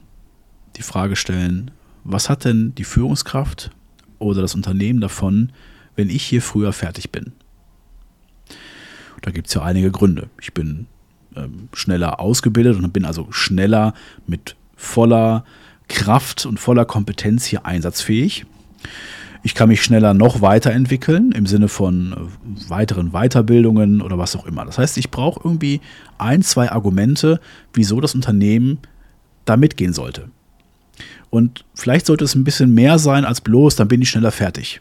[0.75, 1.71] die Frage stellen,
[2.03, 3.71] was hat denn die Führungskraft
[4.19, 5.53] oder das Unternehmen davon,
[5.95, 7.31] wenn ich hier früher fertig bin?
[9.23, 10.29] Da gibt es ja einige Gründe.
[10.41, 10.89] Ich bin
[11.37, 13.95] ähm, schneller ausgebildet und bin also schneller
[14.27, 15.45] mit voller
[15.87, 18.45] Kraft und voller Kompetenz hier einsatzfähig.
[19.43, 24.47] Ich kann mich schneller noch weiterentwickeln im Sinne von äh, weiteren Weiterbildungen oder was auch
[24.47, 24.65] immer.
[24.65, 25.81] Das heißt, ich brauche irgendwie
[26.19, 27.41] ein, zwei Argumente,
[27.73, 28.79] wieso das Unternehmen
[29.45, 30.31] da mitgehen sollte.
[31.31, 34.81] Und vielleicht sollte es ein bisschen mehr sein als bloß, dann bin ich schneller fertig.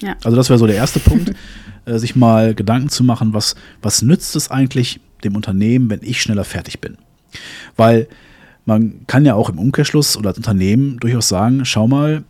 [0.00, 0.16] Ja.
[0.24, 1.32] Also das wäre so der erste Punkt,
[1.84, 6.22] äh, sich mal Gedanken zu machen, was, was nützt es eigentlich, dem Unternehmen, wenn ich
[6.22, 6.96] schneller fertig bin.
[7.76, 8.08] Weil
[8.64, 12.24] man kann ja auch im Umkehrschluss oder als Unternehmen durchaus sagen, schau mal,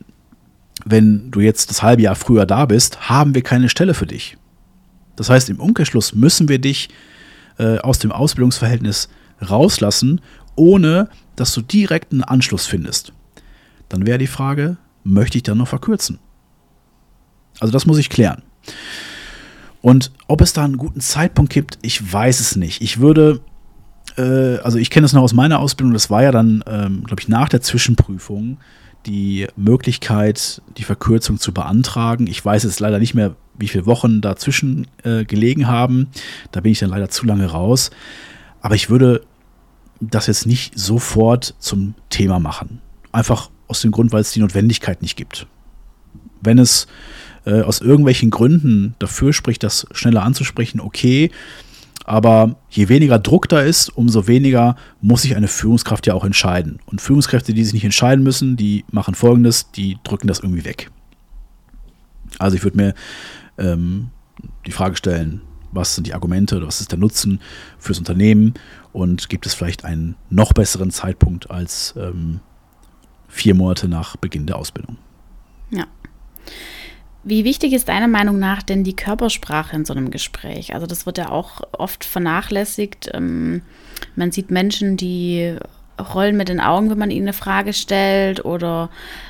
[0.84, 4.36] wenn du jetzt das halbe Jahr früher da bist, haben wir keine Stelle für dich.
[5.16, 6.88] Das heißt, im Umkehrschluss müssen wir dich
[7.58, 9.08] äh, aus dem Ausbildungsverhältnis
[9.42, 10.20] rauslassen,
[10.56, 13.12] ohne dass du direkt einen Anschluss findest.
[13.88, 16.18] Dann wäre die Frage, möchte ich dann noch verkürzen?
[17.58, 18.42] Also das muss ich klären.
[19.82, 22.82] Und ob es da einen guten Zeitpunkt gibt, ich weiß es nicht.
[22.82, 23.40] Ich würde,
[24.16, 27.20] äh, also ich kenne es noch aus meiner Ausbildung, das war ja dann, ähm, glaube
[27.20, 28.58] ich, nach der Zwischenprüfung
[29.06, 32.26] die Möglichkeit, die Verkürzung zu beantragen.
[32.26, 36.08] Ich weiß jetzt leider nicht mehr, wie viele Wochen dazwischen äh, gelegen haben.
[36.52, 37.90] Da bin ich dann leider zu lange raus.
[38.60, 39.22] Aber ich würde
[40.00, 42.80] das jetzt nicht sofort zum Thema machen.
[43.12, 45.46] Einfach aus dem Grund, weil es die Notwendigkeit nicht gibt.
[46.40, 46.86] Wenn es
[47.44, 51.30] äh, aus irgendwelchen Gründen dafür spricht, das schneller anzusprechen, okay.
[52.10, 56.80] Aber je weniger Druck da ist, umso weniger muss sich eine Führungskraft ja auch entscheiden.
[56.86, 60.90] Und Führungskräfte, die sich nicht entscheiden müssen, die machen folgendes, die drücken das irgendwie weg.
[62.40, 62.94] Also ich würde mir
[63.58, 64.10] ähm,
[64.66, 67.40] die Frage stellen, was sind die Argumente oder was ist der Nutzen
[67.78, 68.54] fürs Unternehmen
[68.92, 72.40] und gibt es vielleicht einen noch besseren Zeitpunkt als ähm,
[73.28, 74.96] vier Monate nach Beginn der Ausbildung?
[75.70, 75.86] Ja.
[77.22, 80.74] Wie wichtig ist deiner Meinung nach denn die Körpersprache in so einem Gespräch?
[80.74, 83.10] Also das wird ja auch oft vernachlässigt.
[83.12, 83.62] Ähm,
[84.16, 85.56] man sieht Menschen, die
[86.14, 88.88] rollen mit den Augen, wenn man ihnen eine Frage stellt oder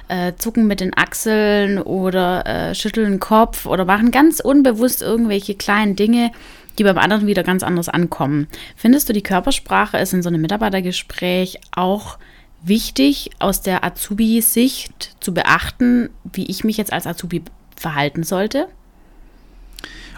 [0.09, 5.57] äh, zucken mit den Achseln oder äh, schütteln den Kopf oder machen ganz unbewusst irgendwelche
[5.57, 6.30] kleinen Dinge,
[6.78, 8.47] die beim anderen wieder ganz anders ankommen.
[8.76, 12.18] Findest du, die Körpersprache ist in so einem Mitarbeitergespräch auch
[12.62, 17.43] wichtig aus der Azubi-Sicht zu beachten, wie ich mich jetzt als Azubi
[17.81, 18.68] verhalten sollte?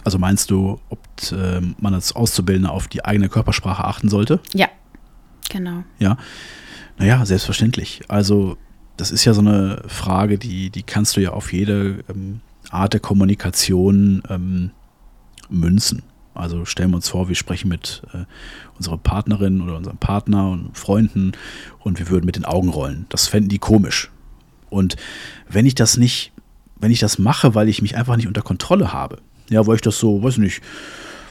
[0.05, 0.99] Also meinst du, ob
[1.31, 4.41] äh, man als Auszubildender auf die eigene Körpersprache achten sollte?
[4.53, 4.67] Ja,
[5.49, 5.85] genau.
[6.01, 6.17] Ja.
[6.99, 8.03] Naja, selbstverständlich.
[8.09, 8.57] Also,
[8.97, 12.41] das ist ja so eine Frage, die, die kannst du ja auf jede ähm,
[12.71, 14.73] Art der Kommunikation ähm,
[15.49, 16.03] münzen.
[16.35, 18.25] Also stellen wir uns vor, wir sprechen mit äh,
[18.77, 21.33] unserer Partnerin oder unserem Partner und Freunden
[21.81, 23.07] und wir würden mit den Augen rollen.
[23.11, 24.11] Das fänden die komisch.
[24.71, 24.97] Und
[25.49, 26.32] wenn ich das nicht,
[26.83, 29.19] wenn ich das mache, weil ich mich einfach nicht unter Kontrolle habe,
[29.49, 30.61] ja, weil ich das so, weiß nicht,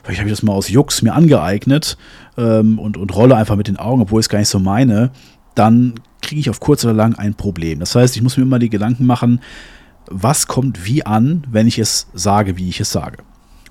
[0.01, 1.97] vielleicht habe ich das mal aus Jux mir angeeignet
[2.37, 5.11] ähm, und, und rolle einfach mit den Augen, obwohl ich es gar nicht so meine,
[5.53, 7.79] dann kriege ich auf kurz oder lang ein Problem.
[7.79, 9.41] Das heißt, ich muss mir immer die Gedanken machen,
[10.09, 13.17] was kommt wie an, wenn ich es sage, wie ich es sage.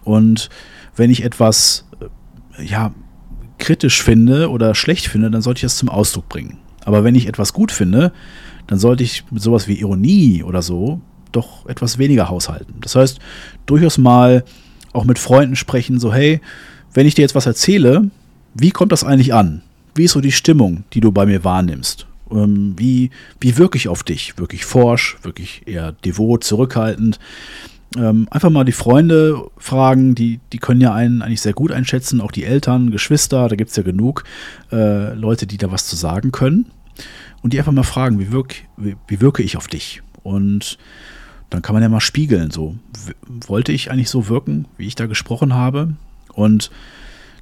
[0.05, 0.51] Und
[0.97, 1.89] wenn ich etwas
[2.59, 2.93] äh, ja,
[3.59, 6.59] kritisch finde oder schlecht finde, dann sollte ich es zum Ausdruck bringen.
[6.85, 8.13] Aber wenn ich etwas gut finde,
[8.67, 11.01] dann sollte ich mit sowas wie Ironie oder so
[11.33, 12.75] doch etwas weniger haushalten.
[12.81, 13.19] Das heißt,
[13.67, 14.45] durchaus mal
[14.93, 16.41] auch mit Freunden sprechen, so hey,
[16.93, 18.11] wenn ich dir jetzt was erzähle,
[18.55, 19.63] wie kommt das eigentlich an?
[19.95, 22.07] Wie ist so die Stimmung, die du bei mir wahrnimmst?
[22.31, 23.11] Ähm, wie,
[23.41, 24.39] wie wirke ich auf dich?
[24.39, 27.19] Wirklich forsch, wirklich eher devot, zurückhaltend?
[27.97, 32.21] Ähm, einfach mal die Freunde fragen, die, die können ja einen eigentlich sehr gut einschätzen,
[32.21, 34.25] auch die Eltern, Geschwister, da gibt es ja genug
[34.71, 36.71] äh, Leute, die da was zu sagen können.
[37.43, 40.03] Und die einfach mal fragen, wie, wirk, wie, wie wirke ich auf dich?
[40.23, 40.79] Und
[41.51, 42.77] dann kann man ja mal spiegeln, so
[43.47, 45.95] wollte ich eigentlich so wirken, wie ich da gesprochen habe?
[46.33, 46.71] Und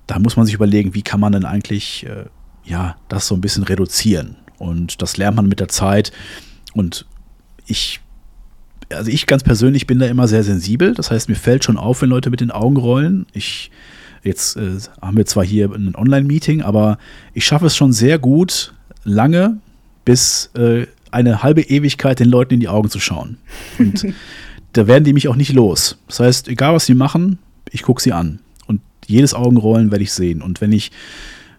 [0.07, 2.25] da muss man sich überlegen, wie kann man denn eigentlich äh,
[2.65, 4.37] ja das so ein bisschen reduzieren?
[4.59, 6.11] Und das lernt man mit der Zeit.
[6.73, 7.07] Und
[7.67, 8.01] ich
[8.93, 10.95] also ich ganz persönlich bin da immer sehr sensibel.
[10.95, 13.27] Das heißt, mir fällt schon auf, wenn Leute mit den Augen rollen.
[13.33, 13.71] Ich,
[14.23, 16.99] jetzt äh, haben wir zwar hier ein Online-Meeting, aber
[17.35, 18.73] ich schaffe es schon sehr gut,
[19.05, 19.59] lange
[20.05, 23.39] bis äh, eine halbe Ewigkeit den Leuten in die Augen zu schauen.
[23.79, 24.07] Und
[24.73, 25.99] da werden die mich auch nicht los.
[26.07, 27.39] Das heißt, egal was sie machen,
[27.71, 28.41] ich gucke sie an.
[28.67, 30.43] Und jedes Augenrollen werde ich sehen.
[30.43, 30.91] Und wenn ich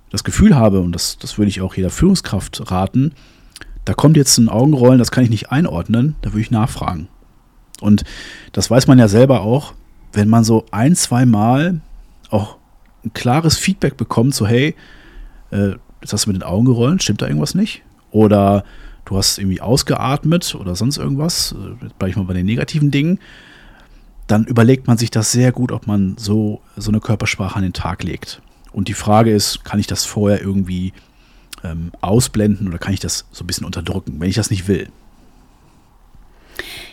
[0.10, 3.14] das Gefühl habe, und das, das würde ich auch jeder Führungskraft raten,
[3.86, 7.08] da kommt jetzt ein Augenrollen, das kann ich nicht einordnen, da würde ich nachfragen.
[7.82, 8.04] Und
[8.52, 9.74] das weiß man ja selber auch,
[10.14, 11.82] wenn man so ein, zwei Mal
[12.30, 12.58] auch
[13.06, 14.76] ein klares Feedback bekommt, so hey,
[15.52, 17.84] äh, jetzt hast du mit den Augen gerollt, stimmt da irgendwas nicht?
[18.12, 18.64] Oder
[19.10, 23.20] du hast irgendwie ausgeatmet oder sonst irgendwas, äh, bleibe ich mal bei den negativen Dingen,
[24.28, 27.74] dann überlegt man sich das sehr gut, ob man so, so eine Körpersprache an den
[27.74, 28.41] Tag legt.
[28.72, 30.93] Und die Frage ist, kann ich das vorher irgendwie
[31.64, 34.89] ähm, ausblenden oder kann ich das so ein bisschen unterdrücken, wenn ich das nicht will?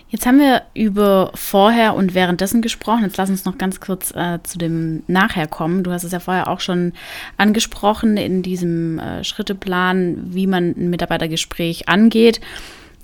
[0.09, 3.03] Jetzt haben wir über vorher und währenddessen gesprochen.
[3.03, 5.83] Jetzt lass uns noch ganz kurz äh, zu dem Nachher kommen.
[5.83, 6.93] Du hast es ja vorher auch schon
[7.37, 12.41] angesprochen in diesem äh, Schritteplan, wie man ein Mitarbeitergespräch angeht.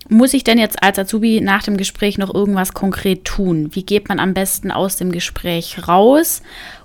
[0.08, 3.70] Muss ich denn jetzt als Azubi nach dem Gespräch noch irgendwas konkret tun?
[3.72, 6.42] Wie geht man am besten aus dem Gespräch raus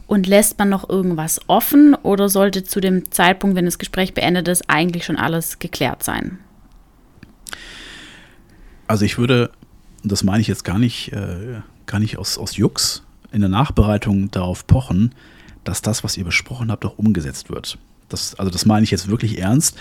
[0.08, 4.48] und lässt man noch irgendwas offen oder sollte zu dem Zeitpunkt, wenn das Gespräch beendet
[4.48, 6.40] ist, eigentlich schon alles geklärt sein?
[8.88, 9.52] Also ich würde
[10.08, 13.04] und das meine ich jetzt gar nicht, äh, gar nicht aus, aus Jux,
[13.34, 15.14] in der Nachbereitung darauf pochen,
[15.66, 17.78] dass das, was ihr besprochen habt, auch umgesetzt wird.
[18.08, 19.76] Das, also das meine ich jetzt wirklich ernst,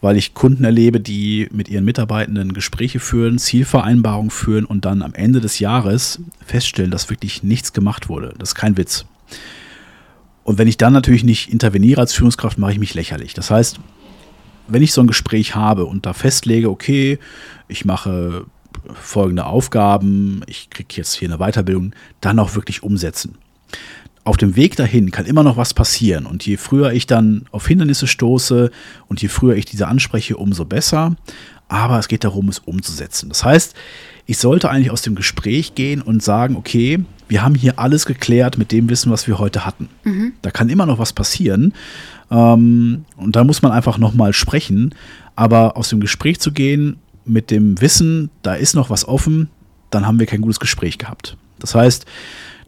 [0.00, 5.12] weil ich Kunden erlebe, die mit ihren Mitarbeitenden Gespräche führen, Zielvereinbarungen führen und dann am
[5.12, 8.32] Ende des Jahres feststellen, dass wirklich nichts gemacht wurde.
[8.38, 9.04] Das ist kein Witz.
[10.42, 13.34] Und wenn ich dann natürlich nicht interveniere als Führungskraft, mache ich mich lächerlich.
[13.34, 13.78] Das heißt,
[14.68, 17.18] wenn ich so ein Gespräch habe und da festlege, okay,
[17.68, 18.46] ich mache
[18.94, 23.38] folgende Aufgaben, ich kriege jetzt hier eine Weiterbildung, dann auch wirklich umsetzen.
[24.24, 27.66] Auf dem Weg dahin kann immer noch was passieren und je früher ich dann auf
[27.66, 28.70] Hindernisse stoße
[29.08, 31.16] und je früher ich diese anspreche, umso besser.
[31.68, 33.28] Aber es geht darum, es umzusetzen.
[33.28, 33.74] Das heißt,
[34.26, 38.58] ich sollte eigentlich aus dem Gespräch gehen und sagen, okay, wir haben hier alles geklärt
[38.58, 39.88] mit dem Wissen, was wir heute hatten.
[40.04, 40.32] Mhm.
[40.42, 41.74] Da kann immer noch was passieren.
[42.30, 44.94] Ähm, und da muss man einfach nochmal sprechen.
[45.36, 46.96] Aber aus dem Gespräch zu gehen,
[47.30, 49.48] mit dem Wissen, da ist noch was offen,
[49.90, 51.36] dann haben wir kein gutes Gespräch gehabt.
[51.58, 52.06] Das heißt,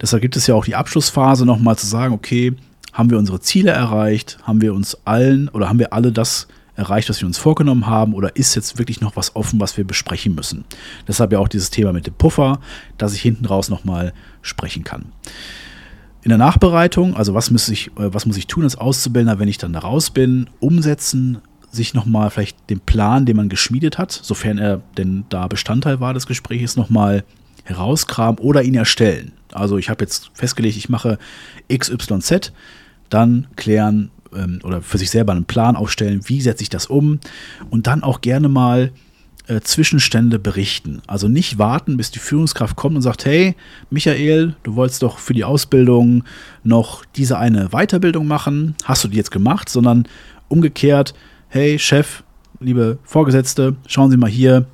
[0.00, 2.54] deshalb gibt es ja auch die Abschlussphase, nochmal zu sagen, okay,
[2.92, 7.08] haben wir unsere Ziele erreicht, haben wir uns allen oder haben wir alle das erreicht,
[7.08, 10.34] was wir uns vorgenommen haben, oder ist jetzt wirklich noch was offen, was wir besprechen
[10.34, 10.64] müssen?
[11.06, 12.60] Deshalb ja auch dieses Thema mit dem Puffer,
[12.98, 15.12] dass ich hinten raus nochmal sprechen kann.
[16.22, 19.48] In der Nachbereitung, also was muss ich, äh, was muss ich tun als Auszubildender, wenn
[19.48, 21.38] ich dann da raus bin, umsetzen,
[21.72, 26.14] sich nochmal vielleicht den Plan, den man geschmiedet hat, sofern er denn da Bestandteil war
[26.14, 27.24] des Gesprächs, nochmal
[27.64, 29.32] herauskramen oder ihn erstellen.
[29.52, 31.18] Also ich habe jetzt festgelegt, ich mache
[31.72, 32.52] XYZ,
[33.08, 37.20] dann klären ähm, oder für sich selber einen Plan aufstellen, wie setze ich das um
[37.70, 38.92] und dann auch gerne mal
[39.48, 41.02] äh, Zwischenstände berichten.
[41.06, 43.54] Also nicht warten, bis die Führungskraft kommt und sagt, hey,
[43.90, 46.24] Michael, du wolltest doch für die Ausbildung
[46.64, 50.06] noch diese eine Weiterbildung machen, hast du die jetzt gemacht, sondern
[50.48, 51.14] umgekehrt,
[51.52, 52.22] hey Chef,
[52.60, 54.64] liebe Vorgesetzte, schauen Sie mal hier,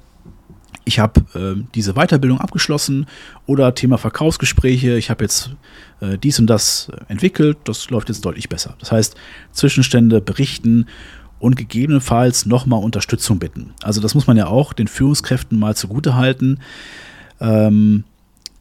[0.85, 3.07] ich habe äh, diese Weiterbildung abgeschlossen
[3.47, 5.51] oder Thema Verkaufsgespräche, ich habe jetzt
[6.01, 8.77] äh, dies und das entwickelt, das läuft jetzt deutlich besser.
[8.79, 9.17] Das heißt,
[9.51, 10.87] Zwischenstände berichten
[11.41, 13.75] und gegebenenfalls nochmal Unterstützung bitten.
[13.83, 16.61] Also das muss man ja auch den Führungskräften mal zugute halten.
[17.41, 18.05] Ähm,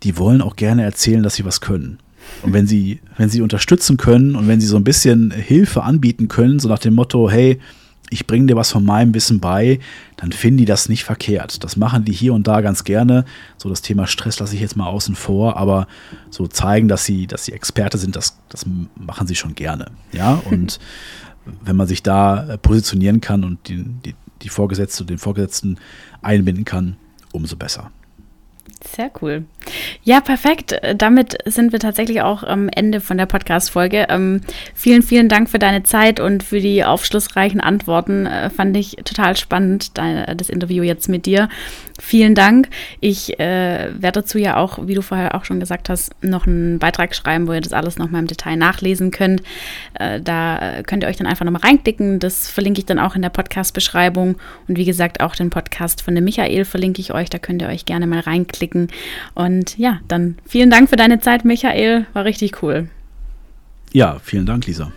[0.01, 1.99] die wollen auch gerne erzählen, dass sie was können.
[2.41, 6.27] Und wenn sie, wenn sie unterstützen können und wenn sie so ein bisschen Hilfe anbieten
[6.29, 7.59] können, so nach dem Motto, hey,
[8.09, 9.79] ich bringe dir was von meinem Wissen bei,
[10.15, 11.63] dann finden die das nicht verkehrt.
[11.63, 13.25] Das machen die hier und da ganz gerne.
[13.57, 15.87] So das Thema Stress lasse ich jetzt mal außen vor, aber
[16.29, 19.91] so zeigen, dass sie, dass sie Experte sind, das, das machen sie schon gerne.
[20.13, 20.79] Ja, und
[21.63, 25.77] wenn man sich da äh, positionieren kann und die, die, die Vorgesetzte, den Vorgesetzten
[26.21, 26.97] einbinden kann,
[27.31, 27.91] umso besser.
[28.95, 29.45] Sehr cool.
[30.03, 30.79] Ja, perfekt.
[30.95, 34.07] Damit sind wir tatsächlich auch am Ende von der Podcast-Folge.
[34.09, 34.41] Ähm,
[34.73, 38.25] vielen, vielen Dank für deine Zeit und für die aufschlussreichen Antworten.
[38.25, 41.49] Äh, fand ich total spannend, dein, das Interview jetzt mit dir.
[41.99, 42.69] Vielen Dank.
[42.99, 46.79] Ich äh, werde dazu ja auch, wie du vorher auch schon gesagt hast, noch einen
[46.79, 49.41] Beitrag schreiben, wo ihr das alles nochmal im Detail nachlesen könnt.
[49.95, 52.19] Äh, da könnt ihr euch dann einfach nochmal reinklicken.
[52.19, 54.35] Das verlinke ich dann auch in der Podcast-Beschreibung.
[54.67, 57.29] Und wie gesagt, auch den Podcast von dem Michael verlinke ich euch.
[57.29, 58.89] Da könnt ihr euch gerne mal reinklicken.
[59.33, 62.05] Und ja, dann vielen Dank für deine Zeit, Michael.
[62.13, 62.89] War richtig cool.
[63.91, 64.91] Ja, vielen Dank, Lisa.